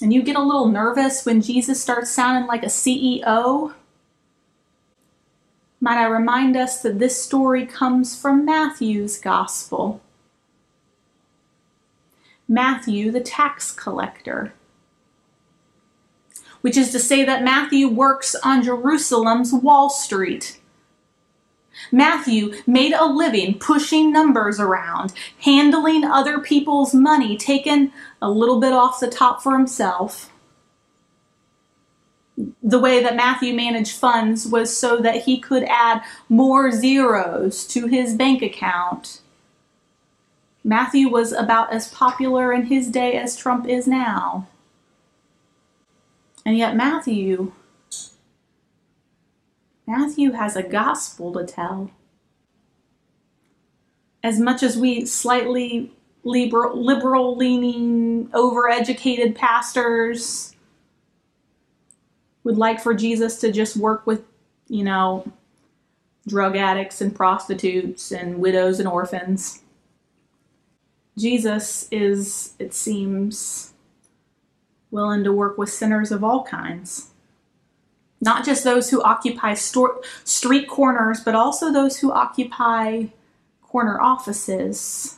and 0.00 0.10
you 0.10 0.22
get 0.22 0.36
a 0.36 0.42
little 0.42 0.68
nervous 0.68 1.26
when 1.26 1.42
Jesus 1.42 1.82
starts 1.82 2.10
sounding 2.10 2.46
like 2.46 2.62
a 2.62 2.68
CEO, 2.68 3.74
might 5.82 5.98
I 5.98 6.06
remind 6.06 6.56
us 6.56 6.80
that 6.80 6.98
this 6.98 7.22
story 7.22 7.66
comes 7.66 8.18
from 8.18 8.46
Matthew's 8.46 9.18
gospel. 9.18 10.00
Matthew, 12.48 13.10
the 13.10 13.20
tax 13.20 13.70
collector, 13.70 14.54
which 16.62 16.78
is 16.78 16.90
to 16.92 16.98
say 16.98 17.22
that 17.22 17.44
Matthew 17.44 17.86
works 17.86 18.34
on 18.42 18.62
Jerusalem's 18.62 19.52
Wall 19.52 19.90
Street. 19.90 20.59
Matthew 21.92 22.54
made 22.66 22.92
a 22.92 23.04
living 23.04 23.58
pushing 23.58 24.12
numbers 24.12 24.60
around, 24.60 25.12
handling 25.40 26.04
other 26.04 26.38
people's 26.40 26.94
money, 26.94 27.36
taking 27.36 27.92
a 28.20 28.30
little 28.30 28.60
bit 28.60 28.72
off 28.72 29.00
the 29.00 29.08
top 29.08 29.42
for 29.42 29.56
himself. 29.56 30.30
The 32.62 32.78
way 32.78 33.02
that 33.02 33.16
Matthew 33.16 33.54
managed 33.54 33.98
funds 33.98 34.46
was 34.46 34.74
so 34.74 34.98
that 34.98 35.24
he 35.24 35.38
could 35.38 35.64
add 35.64 36.02
more 36.28 36.70
zeros 36.72 37.66
to 37.68 37.86
his 37.86 38.14
bank 38.14 38.42
account. 38.42 39.20
Matthew 40.64 41.08
was 41.08 41.32
about 41.32 41.72
as 41.72 41.88
popular 41.88 42.52
in 42.52 42.66
his 42.66 42.88
day 42.88 43.14
as 43.14 43.36
Trump 43.36 43.66
is 43.66 43.86
now. 43.86 44.46
And 46.44 46.56
yet, 46.56 46.76
Matthew 46.76 47.52
Matthew 49.90 50.30
has 50.32 50.54
a 50.54 50.62
gospel 50.62 51.32
to 51.32 51.44
tell. 51.44 51.90
As 54.22 54.38
much 54.38 54.62
as 54.62 54.78
we 54.78 55.04
slightly 55.04 55.90
liberal, 56.22 56.80
liberal 56.80 57.36
leaning, 57.36 58.28
overeducated 58.28 59.34
pastors 59.34 60.54
would 62.44 62.56
like 62.56 62.80
for 62.80 62.94
Jesus 62.94 63.40
to 63.40 63.50
just 63.50 63.76
work 63.76 64.06
with, 64.06 64.22
you 64.68 64.84
know, 64.84 65.26
drug 66.28 66.54
addicts 66.54 67.00
and 67.00 67.12
prostitutes 67.12 68.12
and 68.12 68.38
widows 68.38 68.78
and 68.78 68.88
orphans. 68.88 69.62
Jesus 71.18 71.88
is, 71.90 72.52
it 72.60 72.72
seems, 72.72 73.72
willing 74.92 75.24
to 75.24 75.32
work 75.32 75.58
with 75.58 75.68
sinners 75.68 76.12
of 76.12 76.22
all 76.22 76.44
kinds 76.44 77.09
not 78.20 78.44
just 78.44 78.64
those 78.64 78.90
who 78.90 79.02
occupy 79.02 79.54
store, 79.54 80.00
street 80.24 80.68
corners, 80.68 81.20
but 81.20 81.34
also 81.34 81.72
those 81.72 81.98
who 81.98 82.12
occupy 82.12 83.04
corner 83.62 84.00
offices. 84.00 85.16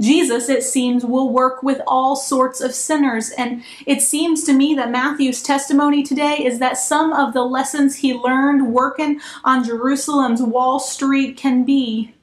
Jesus, 0.00 0.48
it 0.48 0.62
seems, 0.62 1.04
will 1.04 1.32
work 1.32 1.62
with 1.62 1.80
all 1.86 2.14
sorts 2.14 2.60
of 2.60 2.74
sinners. 2.74 3.30
And 3.30 3.64
it 3.86 4.00
seems 4.00 4.44
to 4.44 4.52
me 4.52 4.74
that 4.74 4.90
Matthew's 4.90 5.42
testimony 5.42 6.02
today 6.02 6.36
is 6.44 6.58
that 6.60 6.78
some 6.78 7.12
of 7.12 7.34
the 7.34 7.42
lessons 7.42 7.96
he 7.96 8.14
learned 8.14 8.72
working 8.72 9.20
on 9.44 9.64
Jerusalem's 9.64 10.42
Wall 10.42 10.78
Street 10.78 11.36
can 11.36 11.64
be 11.64 12.14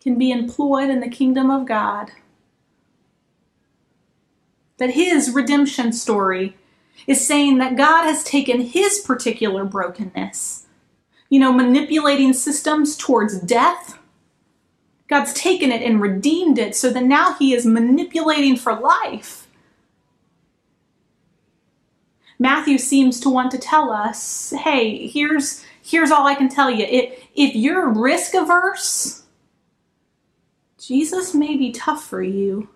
can 0.00 0.16
be 0.16 0.30
employed 0.30 0.90
in 0.90 1.00
the 1.00 1.08
kingdom 1.08 1.50
of 1.50 1.66
God. 1.66 2.12
That 4.78 4.90
his 4.90 5.30
redemption 5.30 5.92
story 5.92 6.56
is 7.06 7.26
saying 7.26 7.58
that 7.58 7.76
God 7.76 8.04
has 8.04 8.24
taken 8.24 8.60
his 8.60 8.98
particular 9.00 9.64
brokenness, 9.64 10.66
you 11.30 11.40
know, 11.40 11.52
manipulating 11.52 12.32
systems 12.32 12.96
towards 12.96 13.40
death. 13.40 13.98
God's 15.08 15.32
taken 15.34 15.72
it 15.72 15.82
and 15.82 16.00
redeemed 16.02 16.58
it 16.58 16.76
so 16.76 16.90
that 16.90 17.04
now 17.04 17.34
he 17.34 17.54
is 17.54 17.64
manipulating 17.66 18.56
for 18.56 18.74
life. 18.78 19.48
Matthew 22.38 22.78
seems 22.78 23.20
to 23.20 23.30
want 23.30 23.50
to 23.52 23.58
tell 23.58 23.90
us, 23.90 24.52
hey, 24.62 25.06
here's 25.08 25.64
here's 25.82 26.10
all 26.10 26.26
I 26.26 26.34
can 26.34 26.48
tell 26.48 26.70
you. 26.70 26.84
If, 26.84 27.24
if 27.34 27.56
you're 27.56 27.88
risk 27.90 28.34
averse, 28.34 29.24
Jesus 30.78 31.34
may 31.34 31.56
be 31.56 31.72
tough 31.72 32.04
for 32.04 32.22
you. 32.22 32.68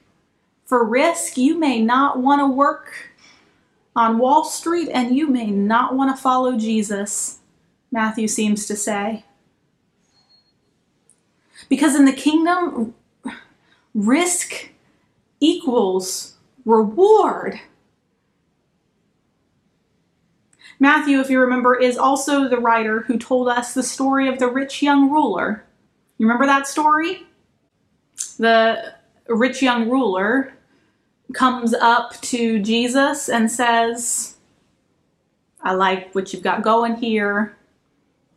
for 0.65 0.85
risk, 0.85 1.37
you 1.37 1.59
may 1.59 1.81
not 1.81 2.19
want 2.19 2.41
to 2.41 2.47
work 2.47 3.13
on 3.95 4.19
Wall 4.19 4.45
Street 4.45 4.89
and 4.93 5.17
you 5.17 5.29
may 5.29 5.51
not 5.51 5.95
want 5.95 6.15
to 6.15 6.21
follow 6.21 6.57
Jesus, 6.57 7.39
Matthew 7.91 8.27
seems 8.27 8.67
to 8.67 8.77
say. 8.77 9.25
Because 11.69 11.95
in 11.95 12.05
the 12.05 12.13
kingdom, 12.13 12.95
risk 13.95 14.71
equals 15.41 16.35
reward. 16.65 17.61
Matthew, 20.81 21.21
if 21.21 21.31
you 21.31 21.39
remember, 21.39 21.77
is 21.77 21.97
also 21.97 22.49
the 22.49 22.59
writer 22.59 23.03
who 23.03 23.17
told 23.17 23.49
us 23.49 23.73
the 23.73 23.83
story 23.85 24.27
of 24.27 24.41
the 24.41 24.49
rich 24.49 24.83
young 24.83 25.11
ruler. 25.11 25.65
You 26.19 26.27
remember 26.27 26.47
that 26.47 26.67
story? 26.67 27.27
The 28.37 28.95
rich 29.29 29.63
young 29.63 29.89
ruler 29.89 30.53
comes 31.35 31.75
up 31.75 32.21
to 32.23 32.61
Jesus 32.61 33.29
and 33.29 33.51
says, 33.51 34.37
I 35.63 35.73
like 35.75 36.15
what 36.15 36.33
you've 36.33 36.43
got 36.43 36.63
going 36.63 36.97
here. 36.97 37.57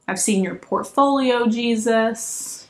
I've 0.07 0.19
seen 0.19 0.43
your 0.43 0.55
portfolio, 0.55 1.47
Jesus. 1.47 2.67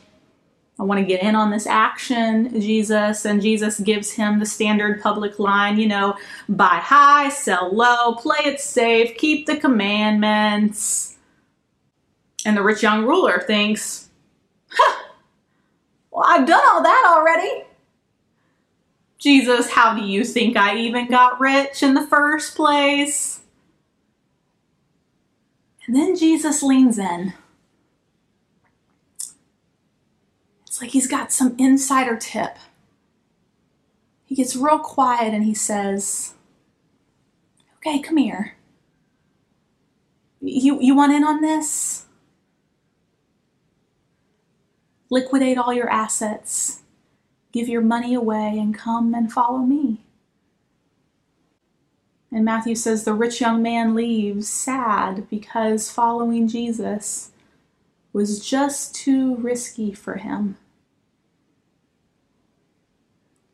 I 0.80 0.84
want 0.84 1.00
to 1.00 1.06
get 1.06 1.24
in 1.24 1.36
on 1.36 1.52
this 1.52 1.68
action, 1.68 2.62
Jesus. 2.62 3.26
And 3.26 3.42
Jesus 3.42 3.80
gives 3.80 4.12
him 4.12 4.40
the 4.40 4.46
standard 4.46 5.02
public 5.02 5.40
line, 5.40 5.80
you 5.80 5.88
know, 5.88 6.18
buy 6.50 6.80
high, 6.82 7.30
sell 7.30 7.74
low, 7.74 8.16
play 8.16 8.40
it 8.44 8.60
safe, 8.60 9.18
keep 9.18 9.46
the 9.46 9.58
commandments. 9.58 11.18
And 12.46 12.56
the 12.58 12.64
rich 12.64 12.84
young 12.84 13.06
ruler 13.06 13.44
thinks, 13.46 14.10
huh, 14.70 15.05
well, 16.16 16.26
I've 16.26 16.48
done 16.48 16.64
all 16.66 16.82
that 16.82 17.06
already. 17.10 17.66
Jesus, 19.18 19.72
how 19.72 19.94
do 19.94 20.02
you 20.02 20.24
think 20.24 20.56
I 20.56 20.78
even 20.78 21.10
got 21.10 21.42
rich 21.42 21.84
in 21.84 21.94
the 21.94 22.08
first 22.08 22.56
place? 22.56 23.42
And 25.86 25.94
then 25.94 26.16
Jesus 26.16 26.64
leans 26.64 26.98
in. 26.98 27.34
It's 30.66 30.82
like 30.82 30.92
he's 30.92 31.08
got 31.08 31.34
some 31.34 31.54
insider 31.58 32.16
tip. 32.16 32.56
He 34.24 34.36
gets 34.36 34.56
real 34.56 34.80
quiet 34.80 35.34
and 35.34 35.44
he 35.44 35.54
says, 35.54 36.34
Okay, 37.78 38.00
come 38.00 38.18
here. 38.18 38.56
You, 40.40 40.82
you 40.82 40.96
want 40.96 41.12
in 41.12 41.26
on 41.26 41.42
this? 41.42 42.05
Liquidate 45.10 45.58
all 45.58 45.74
your 45.74 45.90
assets, 45.90 46.82
give 47.52 47.70
your 47.70 47.82
money 47.82 48.14
away, 48.14 48.58
and 48.58 48.74
come 48.74 49.14
and 49.14 49.32
follow 49.32 49.60
me. 49.60 50.02
And 52.32 52.44
Matthew 52.44 52.76
says 52.76 53.04
the 53.04 53.14
rich 53.14 53.40
young 53.40 53.62
man 53.62 53.96
leaves 53.96 54.50
sad 54.50 55.30
because 55.30 55.90
following 55.90 56.48
Jesus 56.48 57.32
was 58.12 58.46
just 58.46 58.94
too 58.94 59.36
risky 59.36 59.94
for 59.94 60.16
him. 60.16 60.58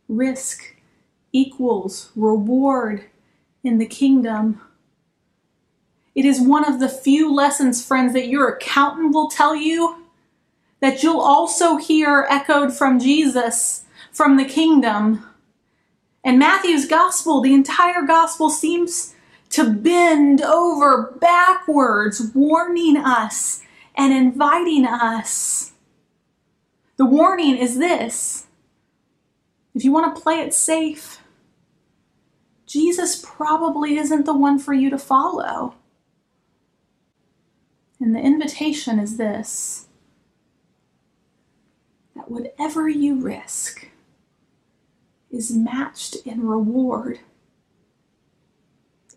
Risk 0.08 0.76
equals 1.32 2.12
reward 2.16 3.06
in 3.64 3.78
the 3.78 3.86
kingdom. 3.86 4.62
It 6.16 6.26
is 6.26 6.42
one 6.42 6.66
of 6.66 6.80
the 6.80 6.90
few 6.90 7.34
lessons, 7.34 7.86
friends, 7.86 8.14
that 8.14 8.28
your 8.28 8.50
accountant 8.50 9.14
will 9.14 9.30
tell 9.30 9.56
you 9.56 10.01
that 10.82 11.04
you'll 11.04 11.22
also 11.22 11.78
hear 11.78 12.28
echoed 12.30 12.74
from 12.74 13.00
Jesus 13.00 13.86
from 14.12 14.36
the 14.36 14.46
kingdom. 14.46 15.26
And 16.24 16.38
Matthew's 16.38 16.88
gospel, 16.88 17.42
the 17.42 17.54
entire 17.54 18.02
gospel 18.02 18.50
seems 18.50 19.16
to 19.52 19.70
bend 19.70 20.42
over 20.42 21.18
backwards, 21.20 22.32
warning 22.34 22.98
us 22.98 23.62
and 23.96 24.14
inviting 24.14 24.86
us. 24.86 25.72
The 26.98 27.06
warning 27.06 27.58
is 27.58 27.78
this 27.78 28.48
if 29.74 29.84
you 29.84 29.92
want 29.92 30.16
to 30.16 30.22
play 30.22 30.40
it 30.42 30.54
safe, 30.54 31.20
Jesus 32.66 33.22
probably 33.24 33.98
isn't 33.98 34.26
the 34.26 34.36
one 34.36 34.60
for 34.60 34.74
you 34.74 34.90
to 34.90 34.98
follow. 34.98 35.76
And 38.00 38.16
the 38.16 38.20
invitation 38.20 39.00
is 39.00 39.18
this 39.18 39.88
that 42.16 42.30
whatever 42.30 42.90
you 42.90 43.20
risk 43.20 43.88
is 45.32 45.52
matched 45.52 46.16
in 46.26 46.46
reward. 46.46 47.20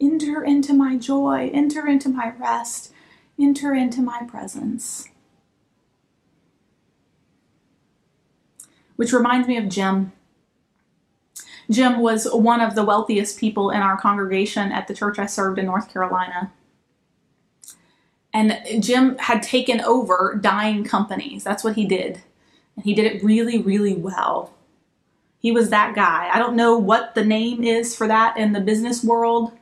Enter 0.01 0.43
into 0.43 0.73
my 0.73 0.97
joy, 0.97 1.51
enter 1.53 1.87
into 1.87 2.09
my 2.09 2.33
rest, 2.39 2.93
enter 3.39 3.75
into 3.75 4.01
my 4.01 4.23
presence. 4.29 5.09
Which 8.97 9.13
reminds 9.13 9.49
me 9.49 9.57
of 9.57 9.69
Jim. 9.69 10.13
Jim 11.71 12.01
was 12.01 12.27
one 12.33 12.61
of 12.61 12.75
the 12.75 12.85
wealthiest 12.85 13.39
people 13.39 13.71
in 13.71 13.81
our 13.81 13.97
congregation 13.97 14.71
at 14.71 14.87
the 14.87 14.95
church 14.95 15.19
I 15.19 15.27
served 15.27 15.59
in 15.59 15.67
North 15.67 15.93
Carolina. 15.93 16.53
And 18.33 18.61
Jim 18.83 19.17
had 19.19 19.43
taken 19.43 19.81
over 19.81 20.39
dying 20.41 20.85
companies. 20.85 21.45
That's 21.45 21.65
what 21.65 21.77
he 21.77 21.87
did. 21.87 22.23
And 22.77 22.85
he 22.85 22.95
did 22.95 23.07
it 23.07 23.23
really, 23.23 23.63
really 23.63 23.95
well. 23.95 24.53
He 25.39 25.53
was 25.53 25.71
that 25.71 25.95
guy. 25.95 26.31
I 26.33 26.39
don't 26.39 26.57
know 26.57 26.79
what 26.79 27.15
the 27.15 27.25
name 27.25 27.63
is 27.63 27.95
for 27.95 28.09
that 28.09 28.37
in 28.37 28.53
the 28.53 28.61
business 28.61 29.05
world, 29.05 29.53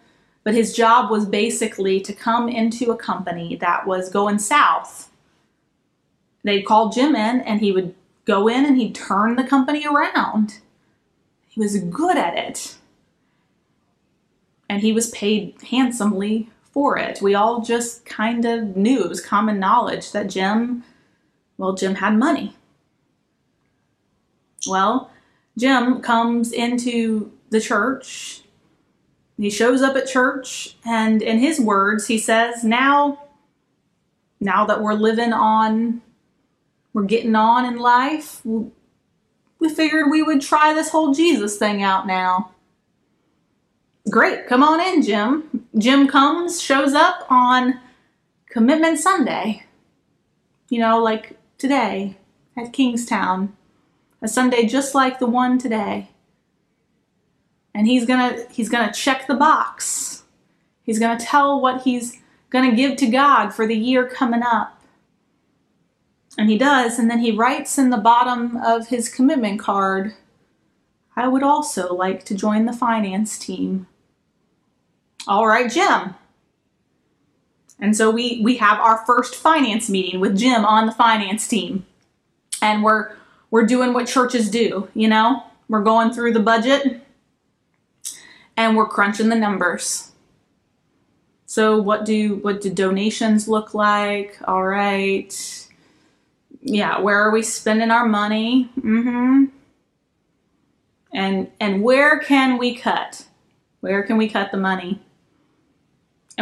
but 0.44 0.55
his 0.55 0.75
job 0.75 1.11
was 1.11 1.27
basically 1.27 2.01
to 2.01 2.12
come 2.12 2.48
into 2.48 2.90
a 2.90 2.96
company 2.96 3.57
that 3.57 3.87
was 3.87 4.09
going 4.11 4.38
south. 4.38 5.11
They'd 6.44 6.62
call 6.62 6.90
Jim 6.90 7.14
in 7.14 7.40
and 7.40 7.61
he 7.61 7.72
would 7.72 7.94
go 8.25 8.48
in 8.48 8.64
and 8.64 8.77
he'd 8.77 8.94
turn 8.94 9.37
the 9.37 9.44
company 9.44 9.87
around. 9.87 10.59
He 11.48 11.61
was 11.61 11.79
good 11.79 12.16
at 12.16 12.37
it. 12.37 12.77
And 14.68 14.81
he 14.81 14.92
was 14.92 15.11
paid 15.11 15.57
handsomely 15.70 16.48
for 16.72 16.96
it. 16.96 17.20
We 17.20 17.35
all 17.35 17.61
just 17.61 18.07
kind 18.07 18.44
of 18.44 18.77
knew, 18.77 19.05
it 19.05 19.09
was 19.09 19.20
common 19.20 19.59
knowledge 19.59 20.12
that 20.12 20.31
Jim, 20.31 20.85
well, 21.59 21.75
Jim 21.75 21.96
had 21.96 22.16
money. 22.16 22.57
Well, 24.66 25.11
Jim 25.59 26.01
comes 26.01 26.53
into 26.53 27.33
the 27.51 27.61
church. 27.61 28.42
He 29.38 29.51
shows 29.51 29.83
up 29.83 29.96
at 29.96 30.07
church, 30.07 30.77
and 30.85 31.20
in 31.20 31.38
his 31.38 31.61
words, 31.61 32.07
he 32.07 32.18
says, 32.18 32.62
Now, 32.62 33.25
now 34.40 34.64
that 34.66 34.81
we're 34.81 34.94
living 34.94 35.33
on, 35.33 36.01
we're 36.92 37.05
getting 37.05 37.35
on 37.35 37.64
in 37.64 37.79
life, 37.79 38.42
we 38.44 39.68
figured 39.68 40.11
we 40.11 40.22
would 40.22 40.40
try 40.40 40.72
this 40.75 40.90
whole 40.90 41.12
Jesus 41.12 41.57
thing 41.57 41.83
out 41.83 42.07
now. 42.07 42.53
Great, 44.11 44.46
come 44.46 44.62
on 44.62 44.81
in, 44.81 45.03
Jim. 45.03 45.66
Jim 45.79 46.07
comes, 46.07 46.61
shows 46.61 46.92
up 46.92 47.25
on 47.31 47.81
Commitment 48.48 48.98
Sunday. 48.98 49.64
You 50.68 50.81
know, 50.81 50.98
like 50.98 51.37
today 51.59 52.16
at 52.57 52.72
Kingstown 52.72 53.57
a 54.22 54.28
Sunday 54.28 54.66
just 54.66 54.94
like 54.94 55.18
the 55.18 55.26
one 55.26 55.58
today. 55.58 56.08
And 57.74 57.87
he's 57.87 58.06
going 58.06 58.37
to 58.37 58.46
he's 58.52 58.68
going 58.68 58.87
to 58.87 58.98
check 58.98 59.26
the 59.26 59.35
box. 59.35 60.22
He's 60.82 60.98
going 60.98 61.18
to 61.18 61.24
tell 61.24 61.61
what 61.61 61.82
he's 61.82 62.18
going 62.50 62.70
to 62.70 62.76
give 62.76 62.96
to 62.98 63.06
God 63.06 63.50
for 63.50 63.66
the 63.66 63.76
year 63.76 64.08
coming 64.08 64.42
up. 64.42 64.78
And 66.38 66.48
he 66.48 66.56
does, 66.56 66.98
and 66.98 67.11
then 67.11 67.18
he 67.18 67.30
writes 67.30 67.76
in 67.76 67.90
the 67.90 67.98
bottom 67.98 68.56
of 68.56 68.88
his 68.88 69.11
commitment 69.11 69.61
card, 69.61 70.14
I 71.14 71.28
would 71.28 71.42
also 71.42 71.94
like 71.94 72.24
to 72.24 72.35
join 72.35 72.64
the 72.64 72.72
finance 72.72 73.38
team. 73.38 73.87
All 75.28 75.46
right, 75.46 75.70
Jim. 75.70 76.14
And 77.78 77.96
so 77.96 78.11
we 78.11 78.40
we 78.42 78.56
have 78.58 78.78
our 78.78 79.04
first 79.04 79.35
finance 79.35 79.90
meeting 79.90 80.20
with 80.20 80.38
Jim 80.38 80.64
on 80.64 80.87
the 80.87 80.92
finance 80.92 81.48
team. 81.48 81.85
And 82.62 82.82
we're 82.82 83.16
we're 83.52 83.66
doing 83.66 83.92
what 83.92 84.08
churches 84.08 84.50
do, 84.50 84.88
you 84.94 85.06
know? 85.06 85.44
We're 85.68 85.82
going 85.82 86.10
through 86.10 86.32
the 86.32 86.40
budget 86.40 87.02
and 88.56 88.76
we're 88.76 88.88
crunching 88.88 89.28
the 89.28 89.36
numbers. 89.36 90.10
So 91.46 91.80
what 91.80 92.06
do 92.06 92.36
what 92.36 92.62
do 92.62 92.70
donations 92.70 93.46
look 93.46 93.74
like? 93.74 94.38
All 94.48 94.64
right. 94.64 95.68
Yeah, 96.62 96.98
where 97.00 97.20
are 97.20 97.30
we 97.30 97.42
spending 97.42 97.90
our 97.90 98.06
money? 98.06 98.70
Mhm. 98.80 99.50
And 101.12 101.50
and 101.60 101.82
where 101.82 102.20
can 102.20 102.56
we 102.56 102.74
cut? 102.74 103.26
Where 103.80 104.02
can 104.02 104.16
we 104.16 104.30
cut 104.30 104.50
the 104.50 104.56
money? 104.56 104.98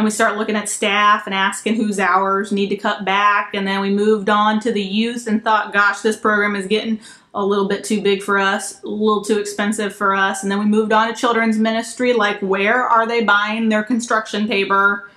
And 0.01 0.05
we 0.07 0.09
start 0.09 0.35
looking 0.35 0.55
at 0.55 0.67
staff 0.67 1.27
and 1.27 1.35
asking 1.35 1.75
whose 1.75 1.99
hours 1.99 2.51
need 2.51 2.69
to 2.69 2.75
cut 2.75 3.05
back. 3.05 3.53
And 3.53 3.67
then 3.67 3.81
we 3.81 3.91
moved 3.91 4.29
on 4.29 4.59
to 4.61 4.71
the 4.71 4.81
youth 4.81 5.27
and 5.27 5.43
thought, 5.43 5.73
gosh, 5.73 5.99
this 5.99 6.17
program 6.17 6.55
is 6.55 6.65
getting 6.65 6.99
a 7.35 7.45
little 7.45 7.67
bit 7.67 7.83
too 7.83 8.01
big 8.01 8.23
for 8.23 8.39
us, 8.39 8.81
a 8.81 8.87
little 8.87 9.23
too 9.23 9.37
expensive 9.37 9.95
for 9.95 10.15
us. 10.15 10.41
And 10.41 10.51
then 10.51 10.57
we 10.57 10.65
moved 10.65 10.91
on 10.91 11.07
to 11.07 11.13
children's 11.13 11.59
ministry. 11.59 12.13
Like, 12.13 12.39
where 12.39 12.83
are 12.83 13.05
they 13.05 13.23
buying 13.23 13.69
their 13.69 13.83
construction 13.83 14.47
paper? 14.47 15.11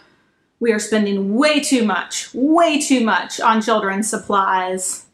We 0.61 0.71
are 0.71 0.79
spending 0.79 1.35
way 1.35 1.61
too 1.61 1.87
much, 1.87 2.29
way 2.35 2.79
too 2.79 3.03
much 3.03 3.41
on 3.41 3.63
children's 3.63 4.11
supplies. 4.11 5.07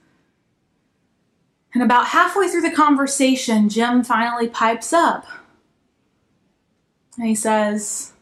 And 1.74 1.84
about 1.84 2.08
halfway 2.08 2.48
through 2.48 2.62
the 2.62 2.72
conversation, 2.72 3.68
Jim 3.68 4.02
finally 4.02 4.48
pipes 4.48 4.92
up. 4.92 5.26
And 7.16 7.28
he 7.28 7.36
says, 7.36 8.14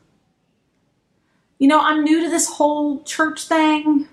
You 1.59 1.67
know, 1.67 1.81
I'm 1.81 2.05
new 2.05 2.23
to 2.23 2.31
this 2.31 2.49
whole 2.49 3.03
church 3.03 3.47
thing, 3.47 4.09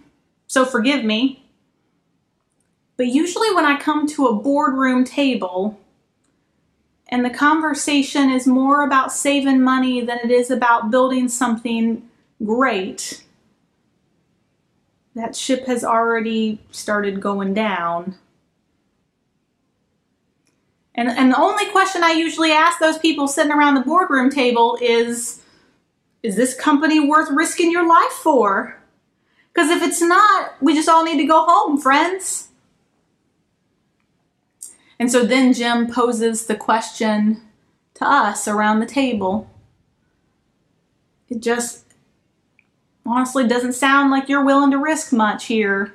so 0.47 0.65
forgive 0.65 1.03
me. 1.03 1.43
But 2.97 3.07
usually, 3.07 3.53
when 3.53 3.65
I 3.65 3.79
come 3.79 4.07
to 4.07 4.27
a 4.27 4.35
boardroom 4.35 5.03
table 5.03 5.79
and 7.09 7.23
the 7.23 7.29
conversation 7.29 8.31
is 8.31 8.47
more 8.47 8.83
about 8.83 9.11
saving 9.11 9.61
money 9.61 10.01
than 10.01 10.19
it 10.23 10.31
is 10.31 10.49
about 10.49 10.89
building 10.89 11.27
something 11.27 12.09
great, 12.43 13.23
that 15.13 15.35
ship 15.35 15.65
has 15.65 15.83
already 15.83 16.59
started 16.71 17.21
going 17.21 17.53
down. 17.53 18.15
And, 20.95 21.09
and 21.09 21.31
the 21.31 21.39
only 21.39 21.65
question 21.71 22.03
I 22.03 22.11
usually 22.11 22.51
ask 22.51 22.79
those 22.79 22.97
people 22.97 23.27
sitting 23.27 23.51
around 23.51 23.75
the 23.75 23.81
boardroom 23.81 24.29
table 24.29 24.77
is 24.81 25.41
Is 26.25 26.35
this 26.35 26.55
company 26.55 26.99
worth 26.99 27.29
risking 27.29 27.69
your 27.71 27.87
life 27.87 28.11
for? 28.11 28.81
Because 29.53 29.69
if 29.69 29.83
it's 29.83 30.01
not, 30.01 30.55
we 30.59 30.73
just 30.73 30.89
all 30.89 31.03
need 31.03 31.17
to 31.17 31.27
go 31.27 31.45
home, 31.45 31.77
friends. 31.77 32.47
And 34.97 35.11
so 35.11 35.23
then 35.23 35.53
Jim 35.53 35.85
poses 35.85 36.47
the 36.47 36.55
question 36.55 37.41
to 37.93 38.05
us 38.09 38.47
around 38.47 38.79
the 38.79 38.87
table. 38.87 39.47
It 41.29 41.41
just 41.41 41.83
honestly 43.05 43.47
doesn't 43.47 43.73
sound 43.73 44.09
like 44.09 44.27
you're 44.27 44.43
willing 44.43 44.71
to 44.71 44.79
risk 44.79 45.13
much 45.13 45.45
here. 45.45 45.93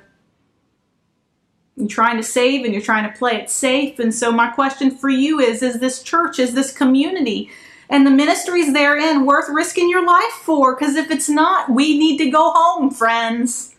You're 1.75 1.89
trying 1.89 2.17
to 2.17 2.23
save 2.23 2.63
and 2.63 2.73
you're 2.73 2.81
trying 2.81 3.11
to 3.11 3.17
play 3.17 3.35
it 3.35 3.49
safe. 3.49 3.99
And 3.99 4.15
so, 4.15 4.31
my 4.31 4.47
question 4.49 4.91
for 4.91 5.09
you 5.09 5.39
is 5.41 5.61
Is 5.61 5.79
this 5.79 6.01
church, 6.01 6.39
is 6.39 6.53
this 6.53 6.71
community, 6.71 7.49
and 7.91 8.07
the 8.07 8.11
ministries 8.11 8.73
therein 8.73 9.25
worth 9.25 9.49
risking 9.49 9.89
your 9.89 10.05
life 10.05 10.31
for? 10.31 10.75
Because 10.75 10.95
if 10.95 11.11
it's 11.11 11.29
not, 11.29 11.69
we 11.69 11.99
need 11.99 12.17
to 12.17 12.31
go 12.31 12.51
home, 12.55 12.89
friends. 12.89 13.75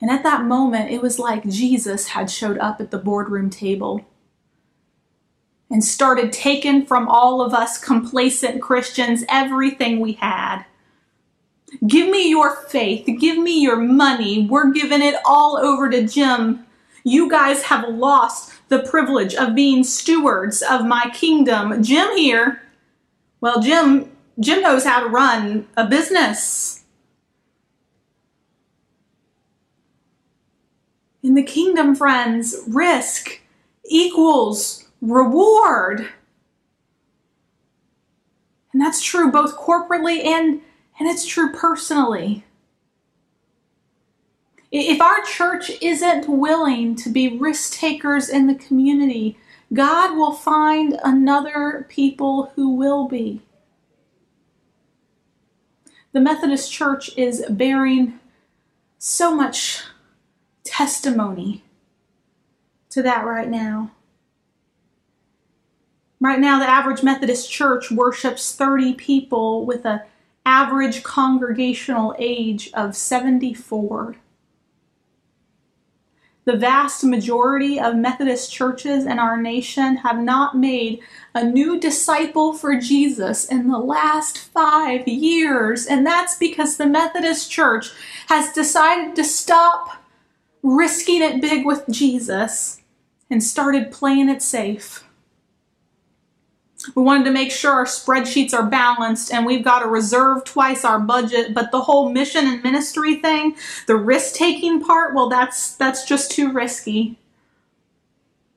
And 0.00 0.10
at 0.10 0.22
that 0.22 0.44
moment, 0.44 0.92
it 0.92 1.02
was 1.02 1.18
like 1.18 1.48
Jesus 1.48 2.08
had 2.08 2.30
showed 2.30 2.56
up 2.58 2.80
at 2.80 2.92
the 2.92 2.98
boardroom 2.98 3.50
table 3.50 4.06
and 5.68 5.84
started 5.84 6.32
taking 6.32 6.86
from 6.86 7.08
all 7.08 7.42
of 7.42 7.52
us 7.52 7.78
complacent 7.78 8.62
Christians 8.62 9.24
everything 9.28 9.98
we 9.98 10.12
had. 10.12 10.64
Give 11.86 12.08
me 12.08 12.30
your 12.30 12.54
faith. 12.54 13.06
Give 13.18 13.38
me 13.38 13.60
your 13.60 13.76
money. 13.76 14.46
We're 14.48 14.70
giving 14.70 15.02
it 15.02 15.16
all 15.24 15.58
over 15.58 15.90
to 15.90 16.06
Jim. 16.06 16.64
You 17.04 17.28
guys 17.28 17.64
have 17.64 17.88
lost 17.88 18.52
the 18.68 18.80
privilege 18.80 19.34
of 19.34 19.54
being 19.54 19.82
stewards 19.82 20.62
of 20.62 20.86
my 20.86 21.10
kingdom. 21.12 21.82
Jim 21.82 22.16
here, 22.16 22.62
well, 23.40 23.60
Jim, 23.60 24.10
Jim 24.40 24.62
knows 24.62 24.84
how 24.84 25.00
to 25.00 25.08
run 25.08 25.66
a 25.76 25.86
business. 25.86 26.84
In 31.22 31.34
the 31.34 31.42
kingdom, 31.42 31.94
friends, 31.94 32.56
risk 32.68 33.40
equals 33.84 34.88
reward. 35.00 36.08
And 38.72 38.80
that's 38.80 39.02
true 39.02 39.32
both 39.32 39.56
corporately 39.56 40.24
and, 40.24 40.60
and 41.00 41.08
it's 41.08 41.26
true 41.26 41.52
personally. 41.52 42.44
If 44.70 45.00
our 45.00 45.22
church 45.22 45.70
isn't 45.80 46.28
willing 46.28 46.94
to 46.96 47.08
be 47.08 47.38
risk 47.38 47.72
takers 47.72 48.28
in 48.28 48.46
the 48.46 48.54
community, 48.54 49.38
God 49.72 50.16
will 50.16 50.32
find 50.32 50.98
another 51.02 51.86
people 51.88 52.52
who 52.54 52.70
will 52.70 53.08
be. 53.08 53.42
The 56.12 56.20
Methodist 56.20 56.72
Church 56.72 57.16
is 57.16 57.44
bearing 57.48 58.18
so 58.98 59.34
much 59.34 59.84
testimony 60.64 61.62
to 62.90 63.02
that 63.02 63.24
right 63.24 63.48
now. 63.48 63.92
Right 66.20 66.40
now, 66.40 66.58
the 66.58 66.68
average 66.68 67.02
Methodist 67.02 67.50
church 67.50 67.90
worships 67.90 68.54
30 68.54 68.94
people 68.94 69.64
with 69.64 69.86
an 69.86 70.00
average 70.44 71.02
congregational 71.04 72.14
age 72.18 72.70
of 72.74 72.96
74. 72.96 74.16
The 76.48 76.56
vast 76.56 77.04
majority 77.04 77.78
of 77.78 77.94
Methodist 77.94 78.50
churches 78.50 79.04
in 79.04 79.18
our 79.18 79.36
nation 79.36 79.96
have 79.96 80.18
not 80.18 80.56
made 80.56 81.00
a 81.34 81.44
new 81.44 81.78
disciple 81.78 82.54
for 82.54 82.80
Jesus 82.80 83.44
in 83.44 83.68
the 83.68 83.76
last 83.76 84.38
five 84.38 85.06
years, 85.06 85.84
and 85.84 86.06
that's 86.06 86.38
because 86.38 86.78
the 86.78 86.86
Methodist 86.86 87.50
Church 87.50 87.90
has 88.28 88.50
decided 88.54 89.14
to 89.16 89.24
stop 89.24 90.02
risking 90.62 91.20
it 91.20 91.42
big 91.42 91.66
with 91.66 91.84
Jesus 91.90 92.80
and 93.28 93.44
started 93.44 93.92
playing 93.92 94.30
it 94.30 94.40
safe. 94.40 95.04
We 96.94 97.02
wanted 97.02 97.24
to 97.24 97.32
make 97.32 97.50
sure 97.50 97.72
our 97.72 97.84
spreadsheets 97.84 98.54
are 98.54 98.66
balanced 98.66 99.32
and 99.32 99.44
we've 99.44 99.64
got 99.64 99.80
to 99.80 99.88
reserve 99.88 100.44
twice 100.44 100.84
our 100.84 101.00
budget, 101.00 101.52
but 101.52 101.72
the 101.72 101.80
whole 101.80 102.10
mission 102.10 102.46
and 102.46 102.62
ministry 102.62 103.16
thing, 103.16 103.56
the 103.86 103.96
risk-taking 103.96 104.84
part, 104.84 105.14
well 105.14 105.28
that's 105.28 105.74
that's 105.74 106.04
just 106.04 106.30
too 106.30 106.52
risky. 106.52 107.18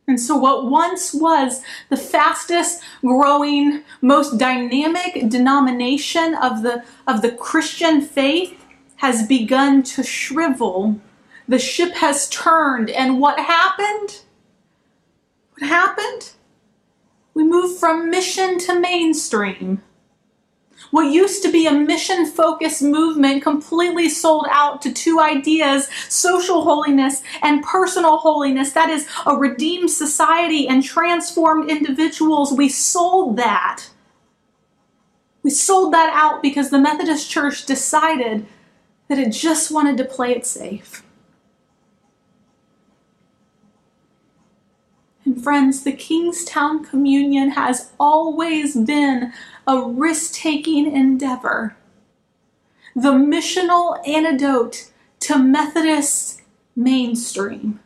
And 0.07 0.19
so 0.19 0.35
what 0.35 0.69
once 0.69 1.13
was 1.13 1.61
the 1.89 1.97
fastest 1.97 2.83
growing, 3.01 3.83
most 4.01 4.37
dynamic 4.37 5.29
denomination 5.29 6.35
of 6.35 6.61
the 6.61 6.83
of 7.07 7.21
the 7.21 7.31
Christian 7.31 8.01
faith 8.01 8.65
has 8.97 9.25
begun 9.25 9.81
to 9.83 10.03
shrivel. 10.03 10.99
The 11.47 11.59
ship 11.59 11.93
has 11.95 12.29
turned 12.29 12.91
and 12.91 13.19
what 13.19 13.39
happened? 13.39 14.21
What 15.57 15.67
happened? 15.67 16.33
We 17.33 17.43
moved 17.43 17.79
from 17.79 18.09
mission 18.09 18.59
to 18.59 18.79
mainstream. 18.79 19.81
What 20.89 21.11
used 21.13 21.41
to 21.43 21.51
be 21.51 21.67
a 21.67 21.71
mission 21.71 22.25
focused 22.25 22.81
movement 22.81 23.43
completely 23.43 24.09
sold 24.09 24.47
out 24.49 24.81
to 24.81 24.91
two 24.91 25.19
ideas 25.19 25.87
social 26.09 26.63
holiness 26.63 27.23
and 27.41 27.63
personal 27.63 28.17
holiness. 28.17 28.73
That 28.73 28.89
is, 28.89 29.07
a 29.25 29.35
redeemed 29.35 29.91
society 29.91 30.67
and 30.67 30.83
transformed 30.83 31.69
individuals. 31.69 32.51
We 32.51 32.67
sold 32.67 33.37
that. 33.37 33.89
We 35.43 35.49
sold 35.49 35.93
that 35.93 36.11
out 36.13 36.41
because 36.41 36.69
the 36.69 36.79
Methodist 36.79 37.29
Church 37.29 37.65
decided 37.65 38.45
that 39.07 39.17
it 39.17 39.31
just 39.31 39.71
wanted 39.71 39.97
to 39.97 40.05
play 40.05 40.31
it 40.31 40.45
safe. 40.45 41.03
And 45.31 45.41
friends, 45.41 45.85
the 45.85 45.93
Kingstown 45.93 46.83
Communion 46.83 47.51
has 47.51 47.93
always 47.97 48.75
been 48.75 49.31
a 49.65 49.81
risk 49.81 50.33
taking 50.33 50.93
endeavor. 50.93 51.77
The 52.97 53.13
missional 53.13 54.05
antidote 54.05 54.91
to 55.21 55.39
Methodist 55.39 56.41
mainstream. 56.75 57.79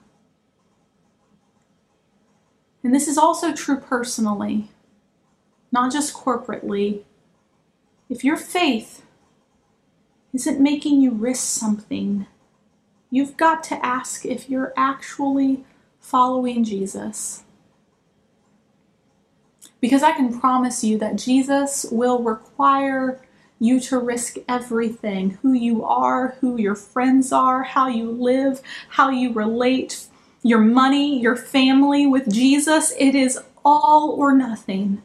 And 2.83 2.95
this 2.95 3.07
is 3.07 3.15
also 3.15 3.53
true 3.53 3.79
personally, 3.79 4.71
not 5.71 5.91
just 5.91 6.15
corporately. 6.15 7.03
If 8.09 8.23
your 8.23 8.37
faith 8.37 9.05
isn't 10.33 10.59
making 10.59 10.99
you 10.99 11.11
risk 11.11 11.43
something, 11.43 12.25
you've 13.11 13.37
got 13.37 13.63
to 13.65 13.85
ask 13.85 14.25
if 14.25 14.49
you're 14.49 14.73
actually 14.75 15.63
following 16.05 16.63
Jesus. 16.63 17.43
Because 19.81 20.03
I 20.03 20.11
can 20.11 20.39
promise 20.39 20.83
you 20.83 20.99
that 20.99 21.15
Jesus 21.15 21.85
will 21.91 22.21
require 22.21 23.19
you 23.59 23.79
to 23.79 23.97
risk 23.97 24.37
everything 24.47 25.31
who 25.41 25.53
you 25.53 25.83
are, 25.83 26.37
who 26.41 26.57
your 26.57 26.75
friends 26.75 27.31
are, 27.31 27.63
how 27.63 27.87
you 27.87 28.11
live, 28.11 28.61
how 28.89 29.09
you 29.09 29.33
relate, 29.33 30.05
your 30.43 30.59
money, 30.59 31.19
your 31.19 31.35
family 31.35 32.05
with 32.05 32.31
Jesus. 32.31 32.93
It 32.99 33.15
is 33.15 33.39
all 33.63 34.11
or 34.11 34.35
nothing. 34.35 35.01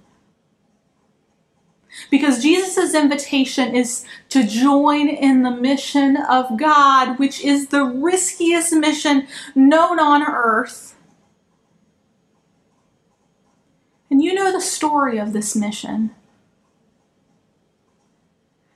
Because 2.11 2.43
Jesus' 2.43 2.95
invitation 2.95 3.75
is 3.75 4.05
to 4.29 4.47
join 4.47 5.09
in 5.09 5.43
the 5.43 5.51
mission 5.51 6.17
of 6.17 6.57
God, 6.57 7.19
which 7.19 7.43
is 7.43 7.69
the 7.69 7.85
riskiest 7.85 8.73
mission 8.73 9.27
known 9.55 9.99
on 9.99 10.23
earth. 10.23 10.97
And 14.11 14.23
you 14.23 14.35
know 14.35 14.53
the 14.53 14.61
story 14.61 15.19
of 15.19 15.33
this 15.33 15.55
mission. 15.55 16.13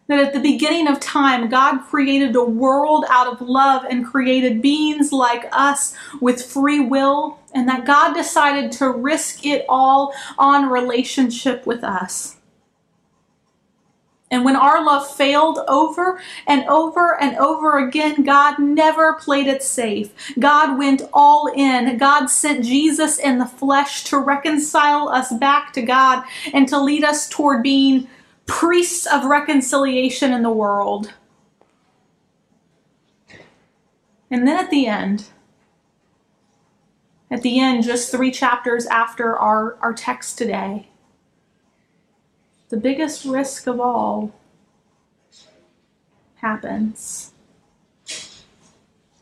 That 0.07 0.21
at 0.23 0.33
the 0.35 0.41
beginning 0.41 0.87
of 0.87 1.01
time, 1.01 1.49
God 1.49 1.79
created 1.79 2.37
a 2.37 2.45
world 2.45 3.07
out 3.09 3.27
of 3.27 3.41
love 3.41 3.85
and 3.89 4.05
created 4.05 4.61
beings 4.61 5.13
like 5.13 5.49
us 5.51 5.95
with 6.21 6.45
free 6.45 6.79
will, 6.79 7.39
and 7.55 7.67
that 7.69 7.87
God 7.87 8.13
decided 8.13 8.71
to 8.73 8.91
risk 8.91 9.47
it 9.47 9.65
all 9.69 10.13
on 10.39 10.69
relationship 10.69 11.67
with 11.67 11.83
us. 11.83 12.34
And 14.31 14.45
when 14.45 14.57
our 14.57 14.85
love 14.85 15.09
failed 15.15 15.61
over 15.69 16.21
and 16.47 16.65
over 16.65 17.21
and 17.21 17.37
over 17.37 17.87
again, 17.87 18.25
God 18.25 18.59
never 18.59 19.15
played 19.15 19.47
it 19.47 19.63
safe. 19.63 20.13
God 20.39 20.79
went 20.79 21.03
all 21.13 21.53
in. 21.55 21.97
God 21.99 22.27
sent 22.27 22.65
Jesus 22.65 23.19
in 23.19 23.39
the 23.39 23.47
flesh 23.47 24.05
to 24.05 24.19
reconcile 24.19 25.09
us 25.09 25.33
back 25.35 25.73
to 25.75 25.83
God 25.83 26.25
and 26.53 26.67
to 26.69 26.81
lead 26.81 27.05
us 27.05 27.29
toward 27.29 27.63
being 27.63 28.09
priests 28.47 29.07
of 29.07 29.25
reconciliation 29.27 30.33
in 30.33 30.43
the 30.43 30.51
world. 30.51 31.13
And 34.31 34.49
then 34.49 34.59
at 34.59 34.71
the 34.71 34.87
end, 34.87 35.27
at 37.31 37.43
the 37.43 37.61
end, 37.61 37.85
just 37.85 38.11
three 38.11 38.31
chapters 38.31 38.87
after 38.87 39.39
our, 39.39 39.77
our 39.81 39.93
text 39.93 40.39
today, 40.39 40.89
the 42.75 42.81
biggest 42.81 43.25
risk 43.25 43.69
of 43.69 43.79
all 43.79 44.33
happens. 46.35 47.31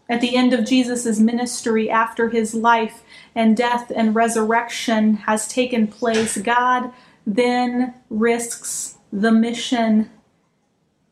At 0.09 0.23
the 0.23 0.35
end 0.35 0.55
of 0.55 0.65
Jesus' 0.65 1.19
ministry, 1.19 1.91
after 1.91 2.31
his 2.31 2.55
life 2.55 3.03
and 3.35 3.55
death 3.55 3.93
and 3.95 4.15
resurrection 4.15 5.17
has 5.29 5.47
taken 5.47 5.87
place, 5.87 6.39
God 6.39 6.93
then 7.27 7.93
risks 8.09 8.97
the 9.13 9.31
mission 9.31 10.11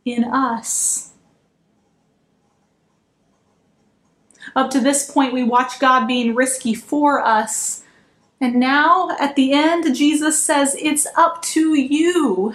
in 0.07 0.25
us. 0.25 1.13
Up 4.57 4.71
to 4.71 4.81
this 4.81 5.11
point, 5.11 5.35
we 5.35 5.43
watch 5.43 5.79
God 5.79 6.07
being 6.07 6.35
risky 6.35 6.73
for 6.73 7.23
us. 7.23 7.83
And 8.41 8.55
now, 8.55 9.11
at 9.21 9.37
the 9.37 9.53
end, 9.53 9.95
Jesus 9.95 10.43
says, 10.43 10.75
It's 10.79 11.07
up 11.17 11.43
to 11.43 11.75
you. 11.75 12.55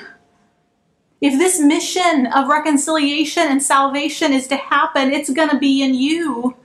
If 1.21 1.37
this 1.37 1.59
mission 1.59 2.27
of 2.27 2.47
reconciliation 2.47 3.43
and 3.47 3.61
salvation 3.61 4.33
is 4.33 4.47
to 4.47 4.57
happen, 4.57 5.11
it's 5.11 5.29
going 5.29 5.49
to 5.49 5.57
be 5.57 5.83
in 5.83 5.93
you. 5.93 6.55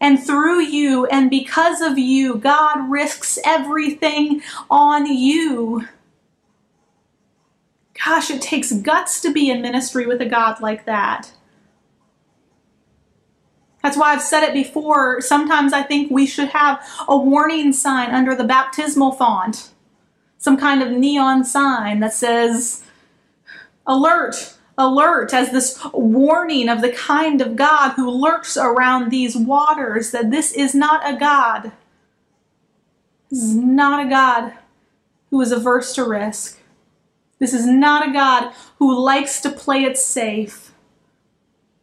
And 0.00 0.20
through 0.20 0.62
you, 0.62 1.06
and 1.06 1.30
because 1.30 1.80
of 1.80 1.98
you, 1.98 2.36
God 2.36 2.90
risks 2.90 3.38
everything 3.44 4.42
on 4.70 5.06
you. 5.06 5.86
Gosh, 8.04 8.30
it 8.30 8.42
takes 8.42 8.72
guts 8.72 9.20
to 9.20 9.32
be 9.32 9.50
in 9.50 9.62
ministry 9.62 10.06
with 10.06 10.20
a 10.20 10.26
God 10.26 10.60
like 10.60 10.86
that. 10.86 11.32
That's 13.82 13.96
why 13.96 14.12
I've 14.12 14.22
said 14.22 14.44
it 14.44 14.54
before. 14.54 15.20
Sometimes 15.20 15.72
I 15.72 15.82
think 15.82 16.10
we 16.10 16.26
should 16.26 16.48
have 16.48 16.82
a 17.08 17.16
warning 17.16 17.72
sign 17.72 18.10
under 18.10 18.34
the 18.34 18.44
baptismal 18.44 19.12
font, 19.12 19.70
some 20.38 20.56
kind 20.56 20.82
of 20.82 20.92
neon 20.92 21.44
sign 21.44 22.00
that 22.00 22.14
says, 22.14 22.82
Alert, 23.86 24.54
alert, 24.78 25.34
as 25.34 25.50
this 25.50 25.84
warning 25.92 26.68
of 26.68 26.80
the 26.80 26.92
kind 26.92 27.40
of 27.40 27.56
God 27.56 27.92
who 27.94 28.08
lurks 28.08 28.56
around 28.56 29.10
these 29.10 29.36
waters, 29.36 30.12
that 30.12 30.30
this 30.30 30.52
is 30.52 30.74
not 30.74 31.02
a 31.08 31.16
God. 31.16 31.72
This 33.30 33.42
is 33.42 33.56
not 33.56 34.06
a 34.06 34.08
God 34.08 34.52
who 35.30 35.40
is 35.40 35.50
averse 35.50 35.94
to 35.94 36.04
risk. 36.04 36.60
This 37.40 37.54
is 37.54 37.66
not 37.66 38.08
a 38.08 38.12
God 38.12 38.52
who 38.78 38.96
likes 38.96 39.40
to 39.40 39.50
play 39.50 39.82
it 39.82 39.98
safe. 39.98 40.72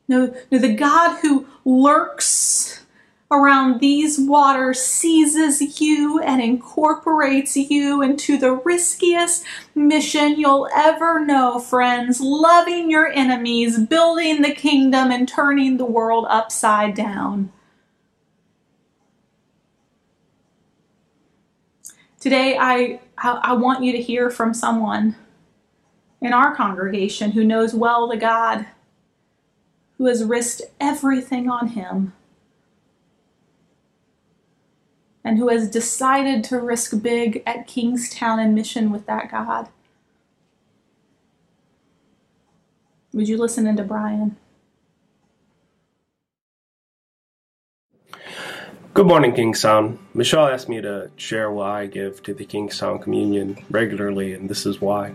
No, 0.08 0.34
no, 0.52 0.58
the 0.58 0.74
God 0.74 1.20
who 1.20 1.48
lurks 1.70 2.84
around 3.32 3.80
these 3.80 4.20
waters 4.20 4.82
seizes 4.82 5.80
you 5.80 6.20
and 6.20 6.42
incorporates 6.42 7.56
you 7.56 8.02
into 8.02 8.40
the 8.40 8.54
riskiest 8.54 9.46
mission 9.76 10.40
you'll 10.40 10.68
ever 10.76 11.24
know, 11.24 11.60
friends. 11.60 12.20
Loving 12.20 12.90
your 12.90 13.08
enemies, 13.08 13.78
building 13.78 14.42
the 14.42 14.54
kingdom, 14.54 15.12
and 15.12 15.28
turning 15.28 15.78
the 15.78 15.86
world 15.86 16.26
upside 16.28 16.96
down. 16.96 17.52
Today, 22.20 22.58
I, 22.60 23.00
I 23.18 23.54
want 23.54 23.84
you 23.84 23.92
to 23.92 24.02
hear 24.02 24.32
from 24.32 24.56
someone 24.56 25.16
in 26.20 26.34
our 26.34 26.56
congregation 26.56 27.32
who 27.32 27.46
knows 27.46 27.76
well 27.76 28.08
the 28.08 28.18
God 28.18 28.66
who 30.00 30.06
has 30.06 30.24
risked 30.24 30.62
everything 30.80 31.50
on 31.50 31.68
him 31.68 32.14
and 35.26 35.38
who 35.38 35.50
has 35.50 35.70
decided 35.70 36.42
to 36.46 36.58
risk 36.58 37.04
big 37.04 37.44
at 37.46 37.68
Kingstown 37.68 38.40
and 38.40 38.56
mission 38.56 38.92
with 38.92 39.06
that 39.06 39.30
God. 39.30 39.68
Would 43.14 43.28
you 43.28 43.38
listen 43.38 43.68
into 43.68 43.84
Brian? 43.84 44.38
Good 48.94 49.06
morning, 49.06 49.34
Kingstown. 49.34 50.00
Michelle 50.14 50.48
asked 50.48 50.70
me 50.70 50.82
to 50.82 51.12
share 51.18 51.52
why 51.52 51.82
I 51.82 51.86
give 51.88 52.24
to 52.24 52.34
the 52.34 52.46
Kingstown 52.46 53.00
Communion 53.00 53.58
regularly, 53.70 54.34
and 54.34 54.50
this 54.50 54.66
is 54.66 54.80
why. 54.80 55.14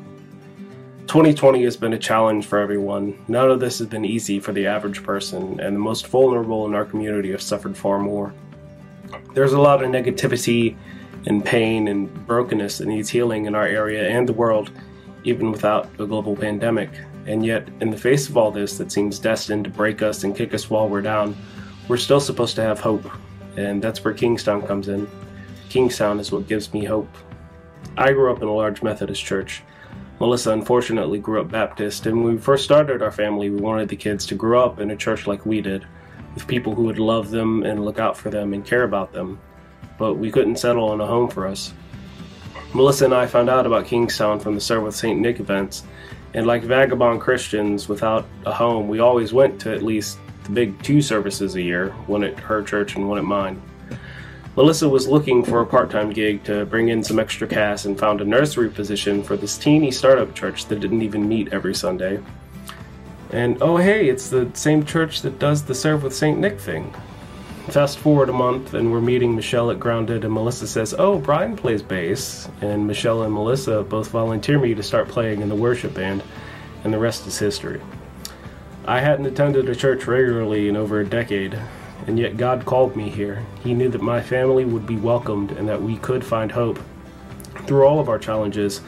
2020 1.14 1.62
has 1.62 1.76
been 1.76 1.92
a 1.92 1.98
challenge 1.98 2.44
for 2.44 2.58
everyone. 2.58 3.16
None 3.28 3.48
of 3.48 3.60
this 3.60 3.78
has 3.78 3.86
been 3.86 4.04
easy 4.04 4.40
for 4.40 4.50
the 4.50 4.66
average 4.66 5.04
person, 5.04 5.60
and 5.60 5.76
the 5.76 5.78
most 5.78 6.08
vulnerable 6.08 6.66
in 6.66 6.74
our 6.74 6.84
community 6.84 7.30
have 7.30 7.40
suffered 7.40 7.76
far 7.76 8.00
more. 8.00 8.34
There's 9.32 9.52
a 9.52 9.60
lot 9.60 9.80
of 9.80 9.90
negativity 9.90 10.76
and 11.26 11.44
pain 11.44 11.86
and 11.86 12.12
brokenness 12.26 12.78
that 12.78 12.88
needs 12.88 13.08
healing 13.08 13.44
in 13.44 13.54
our 13.54 13.64
area 13.64 14.08
and 14.08 14.28
the 14.28 14.32
world, 14.32 14.72
even 15.22 15.52
without 15.52 15.88
a 16.00 16.04
global 16.04 16.34
pandemic. 16.34 16.90
And 17.26 17.46
yet, 17.46 17.68
in 17.80 17.90
the 17.90 17.96
face 17.96 18.28
of 18.28 18.36
all 18.36 18.50
this 18.50 18.76
that 18.78 18.90
seems 18.90 19.20
destined 19.20 19.66
to 19.66 19.70
break 19.70 20.02
us 20.02 20.24
and 20.24 20.34
kick 20.34 20.52
us 20.52 20.68
while 20.68 20.88
we're 20.88 21.00
down, 21.00 21.36
we're 21.86 21.96
still 21.96 22.18
supposed 22.18 22.56
to 22.56 22.62
have 22.62 22.80
hope. 22.80 23.08
And 23.56 23.80
that's 23.80 24.04
where 24.04 24.14
Kingstown 24.14 24.62
comes 24.62 24.88
in. 24.88 25.08
Kingstown 25.68 26.18
is 26.18 26.32
what 26.32 26.48
gives 26.48 26.74
me 26.74 26.84
hope. 26.84 27.14
I 27.96 28.10
grew 28.10 28.32
up 28.32 28.42
in 28.42 28.48
a 28.48 28.52
large 28.52 28.82
Methodist 28.82 29.24
church 29.24 29.62
Melissa 30.20 30.52
unfortunately 30.52 31.18
grew 31.18 31.40
up 31.40 31.50
Baptist, 31.50 32.06
and 32.06 32.22
when 32.22 32.34
we 32.34 32.40
first 32.40 32.64
started 32.64 33.02
our 33.02 33.10
family, 33.10 33.50
we 33.50 33.60
wanted 33.60 33.88
the 33.88 33.96
kids 33.96 34.24
to 34.26 34.36
grow 34.36 34.64
up 34.64 34.78
in 34.78 34.90
a 34.92 34.96
church 34.96 35.26
like 35.26 35.44
we 35.44 35.60
did, 35.60 35.84
with 36.34 36.46
people 36.46 36.74
who 36.74 36.84
would 36.84 37.00
love 37.00 37.30
them 37.30 37.64
and 37.64 37.84
look 37.84 37.98
out 37.98 38.16
for 38.16 38.30
them 38.30 38.52
and 38.52 38.64
care 38.64 38.84
about 38.84 39.12
them. 39.12 39.40
But 39.98 40.14
we 40.14 40.30
couldn't 40.30 40.56
settle 40.56 40.88
on 40.88 41.00
a 41.00 41.06
home 41.06 41.28
for 41.28 41.46
us. 41.46 41.72
Melissa 42.74 43.06
and 43.06 43.14
I 43.14 43.26
found 43.26 43.50
out 43.50 43.66
about 43.66 43.86
Kingstown 43.86 44.38
from 44.38 44.54
the 44.54 44.60
Serve 44.60 44.84
with 44.84 44.94
St. 44.94 45.20
Nick 45.20 45.40
events, 45.40 45.82
and 46.32 46.46
like 46.46 46.62
vagabond 46.62 47.20
Christians 47.20 47.88
without 47.88 48.26
a 48.46 48.52
home, 48.52 48.88
we 48.88 49.00
always 49.00 49.32
went 49.32 49.60
to 49.62 49.72
at 49.72 49.82
least 49.82 50.18
the 50.44 50.50
big 50.50 50.80
two 50.82 51.02
services 51.02 51.56
a 51.56 51.62
year, 51.62 51.90
one 52.06 52.22
at 52.22 52.38
her 52.38 52.62
church 52.62 52.94
and 52.94 53.08
one 53.08 53.18
at 53.18 53.24
mine. 53.24 53.60
Melissa 54.56 54.88
was 54.88 55.08
looking 55.08 55.44
for 55.44 55.60
a 55.60 55.66
part 55.66 55.90
time 55.90 56.10
gig 56.10 56.44
to 56.44 56.64
bring 56.66 56.88
in 56.88 57.02
some 57.02 57.18
extra 57.18 57.46
cash 57.48 57.84
and 57.84 57.98
found 57.98 58.20
a 58.20 58.24
nursery 58.24 58.70
position 58.70 59.22
for 59.22 59.36
this 59.36 59.58
teeny 59.58 59.90
startup 59.90 60.32
church 60.34 60.66
that 60.66 60.78
didn't 60.78 61.02
even 61.02 61.28
meet 61.28 61.52
every 61.52 61.74
Sunday. 61.74 62.20
And 63.30 63.60
oh, 63.60 63.76
hey, 63.78 64.08
it's 64.08 64.28
the 64.28 64.48
same 64.54 64.84
church 64.84 65.22
that 65.22 65.40
does 65.40 65.64
the 65.64 65.74
Serve 65.74 66.04
with 66.04 66.14
St. 66.14 66.38
Nick 66.38 66.60
thing. 66.60 66.94
Fast 67.68 67.98
forward 67.98 68.28
a 68.28 68.32
month, 68.32 68.74
and 68.74 68.92
we're 68.92 69.00
meeting 69.00 69.34
Michelle 69.34 69.72
at 69.72 69.80
Grounded, 69.80 70.22
and 70.22 70.32
Melissa 70.32 70.68
says, 70.68 70.94
Oh, 70.96 71.18
Brian 71.18 71.56
plays 71.56 71.82
bass. 71.82 72.48
And 72.60 72.86
Michelle 72.86 73.22
and 73.24 73.34
Melissa 73.34 73.82
both 73.82 74.10
volunteer 74.10 74.60
me 74.60 74.74
to 74.74 74.82
start 74.84 75.08
playing 75.08 75.40
in 75.40 75.48
the 75.48 75.54
worship 75.56 75.94
band, 75.94 76.22
and 76.84 76.92
the 76.92 76.98
rest 76.98 77.26
is 77.26 77.38
history. 77.38 77.80
I 78.84 79.00
hadn't 79.00 79.26
attended 79.26 79.68
a 79.68 79.74
church 79.74 80.06
regularly 80.06 80.68
in 80.68 80.76
over 80.76 81.00
a 81.00 81.06
decade, 81.06 81.58
and 82.06 82.18
yet 82.18 82.36
God 82.36 82.64
called 82.64 82.96
me 82.96 83.08
here. 83.08 83.44
He 83.62 83.74
knew 83.74 83.88
that 83.88 84.02
my 84.02 84.20
family 84.20 84.64
would 84.64 84.86
be 84.86 84.96
welcomed 84.96 85.52
and 85.52 85.68
that 85.68 85.82
we 85.82 85.96
could 85.96 86.24
find 86.24 86.52
hope 86.52 86.78
through 87.66 87.84
all 87.84 88.00
of 88.00 88.08
our 88.08 88.18
challenges 88.18 88.80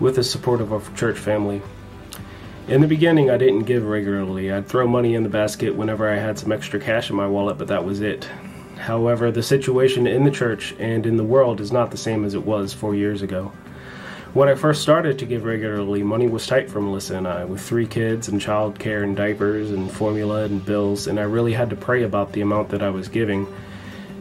with 0.00 0.16
the 0.16 0.24
support 0.24 0.60
of 0.60 0.72
our 0.72 0.82
church 0.96 1.18
family. 1.18 1.62
In 2.68 2.80
the 2.80 2.88
beginning, 2.88 3.28
I 3.28 3.36
didn't 3.36 3.64
give 3.64 3.84
regularly. 3.84 4.52
I'd 4.52 4.68
throw 4.68 4.86
money 4.86 5.14
in 5.14 5.24
the 5.24 5.28
basket 5.28 5.74
whenever 5.74 6.08
I 6.08 6.16
had 6.16 6.38
some 6.38 6.52
extra 6.52 6.78
cash 6.78 7.10
in 7.10 7.16
my 7.16 7.26
wallet, 7.26 7.58
but 7.58 7.68
that 7.68 7.84
was 7.84 8.00
it. 8.00 8.28
However, 8.78 9.30
the 9.30 9.42
situation 9.42 10.06
in 10.06 10.24
the 10.24 10.30
church 10.30 10.74
and 10.78 11.06
in 11.06 11.16
the 11.16 11.24
world 11.24 11.60
is 11.60 11.72
not 11.72 11.90
the 11.90 11.96
same 11.96 12.24
as 12.24 12.34
it 12.34 12.44
was 12.44 12.72
four 12.72 12.94
years 12.94 13.22
ago. 13.22 13.52
When 14.34 14.48
I 14.48 14.54
first 14.54 14.80
started 14.80 15.18
to 15.18 15.26
give 15.26 15.44
regularly, 15.44 16.02
money 16.02 16.26
was 16.26 16.46
tight 16.46 16.70
for 16.70 16.80
Melissa 16.80 17.18
and 17.18 17.28
I, 17.28 17.44
with 17.44 17.60
three 17.60 17.86
kids 17.86 18.28
and 18.28 18.40
childcare 18.40 19.04
and 19.04 19.14
diapers 19.14 19.70
and 19.70 19.90
formula 19.90 20.44
and 20.44 20.64
bills, 20.64 21.06
and 21.06 21.20
I 21.20 21.24
really 21.24 21.52
had 21.52 21.68
to 21.68 21.76
pray 21.76 22.04
about 22.04 22.32
the 22.32 22.40
amount 22.40 22.70
that 22.70 22.82
I 22.82 22.88
was 22.88 23.08
giving. 23.08 23.46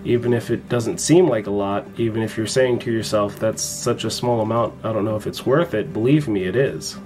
Even 0.03 0.33
if 0.33 0.51
it 0.51 0.67
doesn't 0.67 0.97
seem 0.97 1.29
like 1.29 1.47
a 1.47 1.51
lot, 1.51 1.87
even 1.95 2.23
if 2.23 2.35
you're 2.35 2.45
saying 2.45 2.79
to 2.79 2.91
yourself, 2.91 3.39
that's 3.39 3.61
such 3.61 4.03
a 4.03 4.11
small 4.11 4.41
amount, 4.41 4.73
I 4.83 4.91
don't 4.91 5.05
know 5.05 5.15
if 5.15 5.27
it's 5.27 5.45
worth 5.45 5.73
it, 5.73 5.93
believe 5.93 6.27
me, 6.27 6.43
it 6.43 6.57
is. 6.57 6.97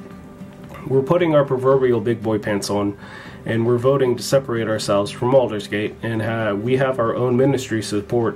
We're 0.88 1.04
putting 1.04 1.36
our 1.36 1.46
proverbial 1.46 2.02
big 2.02 2.24
boy 2.24 2.39
pants 2.39 2.72
on, 2.72 2.98
and 3.46 3.68
we're 3.68 3.78
voting 3.78 4.15
to 4.15 4.24
separate 4.24 4.68
ourselves 4.68 5.12
from 5.12 5.36
Aldersgate, 5.36 5.94
and 6.02 6.63
we 6.63 6.78
have 6.78 6.98
our 6.98 7.15
own 7.15 7.38
ministry 7.38 7.84
support 7.84 8.36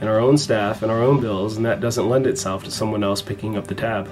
and 0.00 0.08
our 0.08 0.18
own 0.18 0.38
staff 0.38 0.82
and 0.82 0.90
our 0.90 1.02
own 1.02 1.20
bills, 1.20 1.56
and 1.56 1.66
that 1.66 1.80
doesn't 1.80 2.08
lend 2.08 2.26
itself 2.26 2.64
to 2.64 2.70
someone 2.70 3.04
else 3.04 3.22
picking 3.22 3.56
up 3.56 3.66
the 3.66 3.74
tab. 3.74 4.08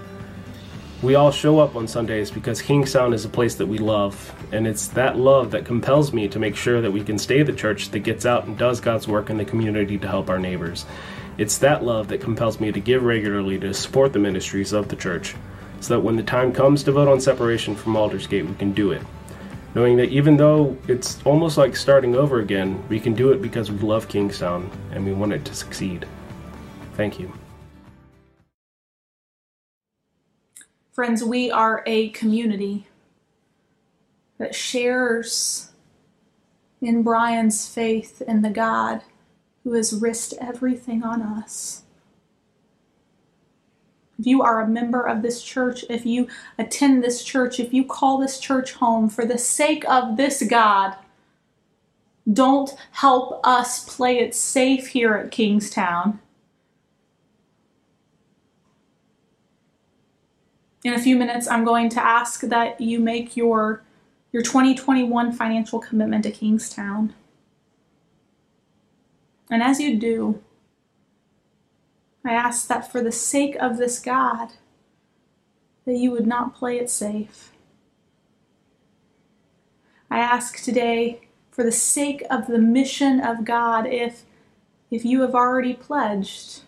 We 1.02 1.14
all 1.14 1.30
show 1.30 1.60
up 1.60 1.76
on 1.76 1.86
Sundays 1.86 2.30
because 2.30 2.60
Kingstown 2.60 3.12
is 3.12 3.24
a 3.24 3.28
place 3.28 3.54
that 3.54 3.66
we 3.66 3.78
love, 3.78 4.34
and 4.52 4.66
it's 4.66 4.88
that 4.88 5.16
love 5.16 5.52
that 5.52 5.64
compels 5.64 6.12
me 6.12 6.28
to 6.28 6.38
make 6.38 6.56
sure 6.56 6.80
that 6.80 6.90
we 6.90 7.04
can 7.04 7.18
stay 7.18 7.42
the 7.42 7.52
church 7.52 7.90
that 7.90 8.00
gets 8.00 8.26
out 8.26 8.46
and 8.46 8.58
does 8.58 8.80
God's 8.80 9.06
work 9.06 9.30
in 9.30 9.36
the 9.36 9.44
community 9.44 9.96
to 9.98 10.08
help 10.08 10.28
our 10.28 10.38
neighbors. 10.38 10.84
It's 11.38 11.58
that 11.58 11.84
love 11.84 12.08
that 12.08 12.20
compels 12.20 12.58
me 12.58 12.72
to 12.72 12.80
give 12.80 13.04
regularly 13.04 13.58
to 13.60 13.72
support 13.72 14.12
the 14.12 14.18
ministries 14.18 14.72
of 14.72 14.88
the 14.88 14.96
church, 14.96 15.36
so 15.80 15.94
that 15.94 16.00
when 16.00 16.16
the 16.16 16.22
time 16.22 16.52
comes 16.52 16.82
to 16.82 16.92
vote 16.92 17.08
on 17.08 17.20
separation 17.20 17.76
from 17.76 17.96
Aldersgate, 17.96 18.46
we 18.46 18.54
can 18.54 18.72
do 18.72 18.90
it 18.90 19.02
knowing 19.74 19.96
that 19.96 20.08
even 20.08 20.36
though 20.36 20.76
it's 20.88 21.22
almost 21.24 21.58
like 21.58 21.76
starting 21.76 22.14
over 22.14 22.40
again, 22.40 22.82
we 22.88 22.98
can 22.98 23.14
do 23.14 23.30
it 23.32 23.42
because 23.42 23.70
we 23.70 23.78
love 23.78 24.08
Kingstown 24.08 24.70
and 24.92 25.04
we 25.04 25.12
want 25.12 25.32
it 25.32 25.44
to 25.44 25.54
succeed. 25.54 26.06
Thank 26.94 27.20
you. 27.20 27.32
Friends, 30.92 31.22
we 31.22 31.50
are 31.50 31.82
a 31.86 32.08
community 32.10 32.88
that 34.38 34.54
shares 34.54 35.70
in 36.80 37.02
Brian's 37.02 37.68
faith 37.68 38.22
in 38.22 38.42
the 38.42 38.50
God 38.50 39.02
who 39.64 39.72
has 39.74 39.92
risked 39.92 40.34
everything 40.40 41.02
on 41.02 41.22
us. 41.22 41.82
If 44.18 44.26
you 44.26 44.42
are 44.42 44.60
a 44.60 44.68
member 44.68 45.06
of 45.06 45.22
this 45.22 45.42
church, 45.42 45.84
if 45.88 46.04
you 46.04 46.26
attend 46.58 47.02
this 47.02 47.22
church, 47.22 47.60
if 47.60 47.72
you 47.72 47.84
call 47.84 48.18
this 48.18 48.40
church 48.40 48.72
home 48.72 49.08
for 49.08 49.24
the 49.24 49.38
sake 49.38 49.88
of 49.88 50.16
this 50.16 50.42
God, 50.42 50.96
don't 52.30 52.74
help 52.92 53.40
us 53.44 53.84
play 53.84 54.18
it 54.18 54.34
safe 54.34 54.88
here 54.88 55.14
at 55.14 55.30
Kingstown. 55.30 56.20
In 60.84 60.92
a 60.94 60.98
few 60.98 61.16
minutes, 61.16 61.48
I'm 61.48 61.64
going 61.64 61.88
to 61.90 62.04
ask 62.04 62.40
that 62.42 62.80
you 62.80 63.00
make 63.00 63.36
your, 63.36 63.82
your 64.32 64.42
2021 64.42 65.32
financial 65.32 65.78
commitment 65.78 66.24
to 66.24 66.30
Kingstown. 66.30 67.14
And 69.50 69.62
as 69.62 69.80
you 69.80 69.96
do, 69.96 70.42
I 72.24 72.32
ask 72.32 72.68
that 72.68 72.90
for 72.90 73.02
the 73.02 73.12
sake 73.12 73.56
of 73.56 73.78
this 73.78 74.00
God, 74.00 74.50
that 75.86 75.96
you 75.96 76.10
would 76.10 76.26
not 76.26 76.54
play 76.54 76.78
it 76.78 76.90
safe. 76.90 77.52
I 80.10 80.18
ask 80.18 80.62
today 80.62 81.20
for 81.50 81.64
the 81.64 81.72
sake 81.72 82.22
of 82.30 82.46
the 82.46 82.58
mission 82.58 83.20
of 83.20 83.44
God 83.44 83.86
if 83.86 84.24
if 84.90 85.04
you 85.04 85.20
have 85.20 85.34
already 85.34 85.74
pledged 85.74 86.62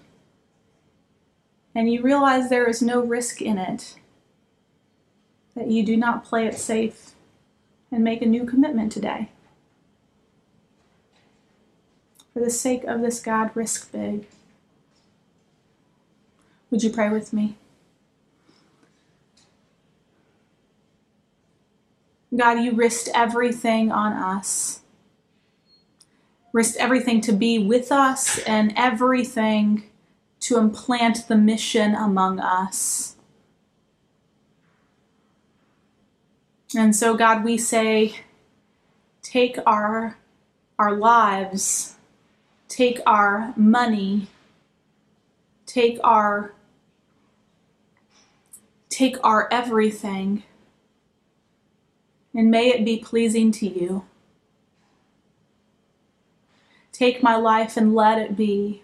and 1.74 1.90
you 1.90 2.02
realize 2.02 2.48
there 2.48 2.68
is 2.68 2.82
no 2.82 3.00
risk 3.00 3.40
in 3.40 3.56
it 3.56 3.96
that 5.54 5.68
you 5.68 5.84
do 5.84 5.96
not 5.96 6.24
play 6.24 6.46
it 6.46 6.58
safe 6.58 7.12
and 7.90 8.04
make 8.04 8.22
a 8.22 8.26
new 8.26 8.44
commitment 8.44 8.92
today. 8.92 9.30
For 12.32 12.40
the 12.40 12.50
sake 12.50 12.84
of 12.84 13.00
this 13.00 13.20
God, 13.20 13.50
risk 13.54 13.90
big. 13.90 14.26
Would 16.70 16.82
you 16.82 16.90
pray 16.90 17.08
with 17.10 17.32
me? 17.32 17.56
God, 22.36 22.60
you 22.60 22.72
risked 22.72 23.08
everything 23.12 23.90
on 23.90 24.12
us. 24.12 24.80
Risked 26.52 26.78
everything 26.78 27.20
to 27.22 27.32
be 27.32 27.58
with 27.58 27.90
us 27.90 28.38
and 28.40 28.72
everything 28.76 29.84
to 30.40 30.58
implant 30.58 31.26
the 31.28 31.36
mission 31.36 31.94
among 31.94 32.38
us. 32.38 33.16
And 36.76 36.94
so, 36.94 37.16
God, 37.16 37.42
we 37.42 37.58
say, 37.58 38.20
take 39.22 39.58
our, 39.66 40.16
our 40.78 40.94
lives, 40.94 41.96
take 42.68 43.00
our 43.06 43.52
money, 43.56 44.28
take 45.66 45.98
our 46.04 46.54
take 49.00 49.16
our 49.24 49.48
everything 49.50 50.42
and 52.34 52.50
may 52.50 52.68
it 52.68 52.84
be 52.84 52.98
pleasing 52.98 53.50
to 53.50 53.66
you. 53.66 54.04
Take 56.92 57.22
my 57.22 57.34
life 57.34 57.78
and 57.78 57.94
let 57.94 58.18
it 58.18 58.36
be 58.36 58.82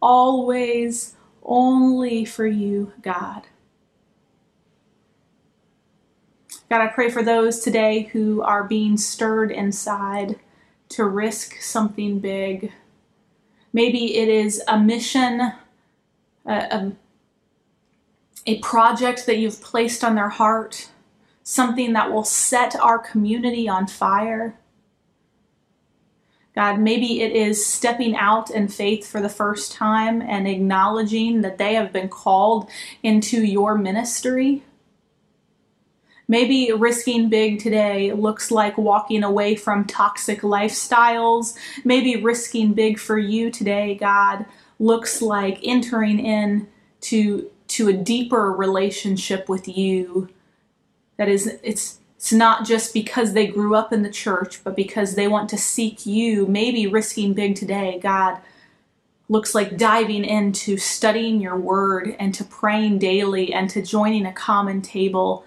always 0.00 1.16
only 1.42 2.24
for 2.24 2.46
you, 2.46 2.94
God. 3.02 3.42
God, 6.70 6.80
I 6.80 6.86
pray 6.86 7.10
for 7.10 7.22
those 7.22 7.60
today 7.60 8.04
who 8.04 8.40
are 8.40 8.64
being 8.64 8.96
stirred 8.96 9.50
inside 9.50 10.40
to 10.88 11.04
risk 11.04 11.60
something 11.60 12.20
big. 12.20 12.72
Maybe 13.70 14.16
it 14.16 14.30
is 14.30 14.62
a 14.66 14.78
mission, 14.78 15.52
a, 16.46 16.54
a, 16.54 16.92
a 18.46 18.58
project 18.58 19.26
that 19.26 19.38
you've 19.38 19.62
placed 19.62 20.04
on 20.04 20.14
their 20.14 20.28
heart, 20.28 20.90
something 21.42 21.92
that 21.94 22.12
will 22.12 22.24
set 22.24 22.76
our 22.76 22.98
community 22.98 23.68
on 23.68 23.86
fire. 23.86 24.58
God, 26.54 26.78
maybe 26.78 27.20
it 27.20 27.32
is 27.32 27.66
stepping 27.66 28.14
out 28.14 28.48
in 28.50 28.68
faith 28.68 29.06
for 29.06 29.20
the 29.20 29.28
first 29.28 29.72
time 29.72 30.22
and 30.22 30.46
acknowledging 30.46 31.40
that 31.40 31.58
they 31.58 31.74
have 31.74 31.92
been 31.92 32.08
called 32.08 32.70
into 33.02 33.42
your 33.42 33.76
ministry. 33.76 34.62
Maybe 36.28 36.72
risking 36.72 37.28
big 37.28 37.58
today 37.60 38.12
looks 38.12 38.50
like 38.50 38.78
walking 38.78 39.24
away 39.24 39.56
from 39.56 39.84
toxic 39.84 40.40
lifestyles. 40.40 41.56
Maybe 41.84 42.22
risking 42.22 42.72
big 42.72 42.98
for 42.98 43.18
you 43.18 43.50
today, 43.50 43.96
God, 43.96 44.46
looks 44.78 45.20
like 45.20 45.58
entering 45.62 46.24
in 46.24 46.68
to, 47.02 47.50
to 47.68 47.88
a 47.88 47.92
deeper 47.92 48.52
relationship 48.52 49.48
with 49.48 49.68
you. 49.68 50.28
That 51.16 51.28
is, 51.28 51.46
it's 51.62 51.98
it's 52.16 52.32
not 52.32 52.64
just 52.64 52.94
because 52.94 53.34
they 53.34 53.46
grew 53.46 53.74
up 53.74 53.92
in 53.92 54.02
the 54.02 54.10
church, 54.10 54.64
but 54.64 54.74
because 54.74 55.14
they 55.14 55.28
want 55.28 55.50
to 55.50 55.58
seek 55.58 56.06
you. 56.06 56.46
Maybe 56.46 56.86
risking 56.86 57.34
big 57.34 57.54
today, 57.54 58.00
God, 58.02 58.38
looks 59.28 59.54
like 59.54 59.76
diving 59.76 60.24
into 60.24 60.78
studying 60.78 61.40
your 61.40 61.56
word 61.56 62.16
and 62.18 62.34
to 62.34 62.44
praying 62.44 62.98
daily 62.98 63.52
and 63.52 63.68
to 63.70 63.82
joining 63.82 64.24
a 64.24 64.32
common 64.32 64.80
table 64.80 65.44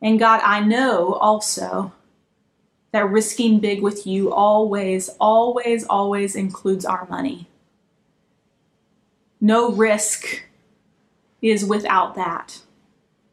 and 0.00 0.18
God, 0.18 0.40
I 0.44 0.60
know 0.60 1.14
also 1.14 1.92
that 2.92 3.08
risking 3.10 3.60
big 3.60 3.82
with 3.82 4.06
you 4.06 4.32
always, 4.32 5.10
always, 5.20 5.84
always 5.84 6.36
includes 6.36 6.84
our 6.84 7.06
money. 7.06 7.48
No 9.40 9.72
risk 9.72 10.42
is 11.40 11.64
without 11.64 12.14
that. 12.14 12.62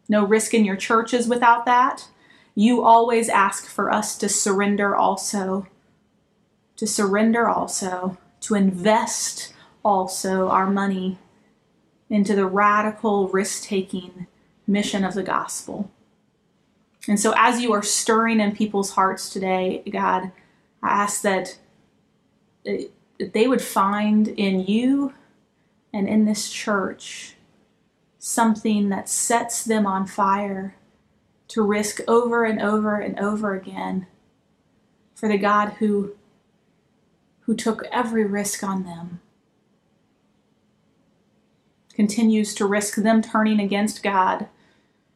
No 0.08 0.26
risk 0.26 0.54
in 0.54 0.65
your 0.65 0.76
church 0.76 1.13
is 1.13 1.28
without 1.28 1.65
that. 1.65 2.08
You 2.54 2.84
always 2.84 3.28
ask 3.28 3.68
for 3.68 3.91
us 3.91 4.18
to 4.20 4.30
surrender 4.30 4.95
also, 4.95 5.68
to 6.78 6.88
surrender 6.88 7.49
also, 7.49 8.18
to 8.41 8.56
invest 8.56 9.53
also 9.84 10.49
our 10.49 10.70
money 10.70 11.18
into 12.10 12.36
the 12.36 12.45
radical 12.45 13.28
risk 13.30 13.64
taking 13.64 14.28
mission 14.68 15.03
of 15.03 15.14
the 15.14 15.24
gospel. 15.24 15.91
And 17.08 17.20
so, 17.20 17.34
as 17.38 17.62
you 17.62 17.74
are 17.74 17.84
stirring 17.84 18.39
in 18.39 18.56
people's 18.56 18.91
hearts 18.91 19.30
today, 19.30 19.84
God, 19.91 20.32
I 20.82 20.89
ask 20.89 21.22
that 21.22 21.58
they 22.64 23.47
would 23.47 23.62
find 23.62 24.28
in 24.28 24.62
you 24.62 25.14
and 25.93 26.08
in 26.08 26.26
this 26.26 26.49
church 26.49 27.34
something 28.26 28.89
that 28.89 29.07
sets 29.07 29.63
them 29.63 29.86
on 29.86 30.07
fire 30.07 30.76
to 31.47 31.61
risk 31.61 31.99
over 32.07 32.43
and 32.43 32.59
over 32.59 32.99
and 32.99 33.19
over 33.19 33.53
again 33.53 34.07
for 35.13 35.30
the 35.30 35.38
God 35.38 35.73
who, 35.80 36.15
who 37.41 37.55
took 37.55 37.86
every 37.91 38.26
risk 38.26 38.63
on 38.63 38.84
them. 38.84 39.21
continues 41.93 42.53
to 42.53 42.65
risk 42.65 42.95
them 42.95 43.21
turning 43.21 43.59
against 43.59 44.03
God, 44.03 44.47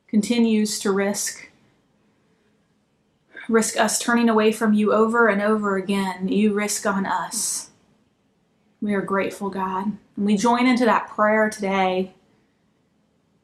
continues 0.08 0.80
to 0.80 0.92
risk 0.92 1.52
risk 3.50 3.78
us 3.78 3.98
turning 3.98 4.30
away 4.30 4.52
from 4.52 4.74
you 4.74 4.94
over 4.94 5.28
and 5.28 5.42
over 5.42 5.76
again. 5.76 6.28
You 6.28 6.54
risk 6.54 6.86
on 6.86 7.08
us. 7.08 7.72
We 8.80 8.94
are 8.94 9.02
grateful, 9.02 9.50
God. 9.50 9.86
And 10.16 10.26
we 10.26 10.38
join 10.38 10.68
into 10.68 10.86
that 10.86 11.10
prayer 11.10 11.50
today 11.50 12.14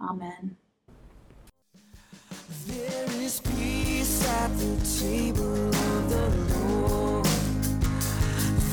Amen. 0.00 0.56
There 2.66 3.10
is 3.20 3.40
peace 3.40 4.24
at 4.28 4.48
the 4.56 4.76
table 5.00 5.68
of 5.68 6.10
the 6.10 6.28
Lord. 6.54 7.26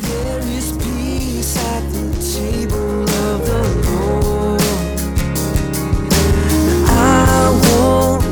There 0.02 0.42
is 0.58 0.72
peace 0.78 1.58
at 1.58 1.82
the 1.92 2.06
table 2.38 3.02
of 3.04 3.46
the 3.50 3.64
Lord. 3.90 4.62
I 6.88 7.50
won't 7.64 8.25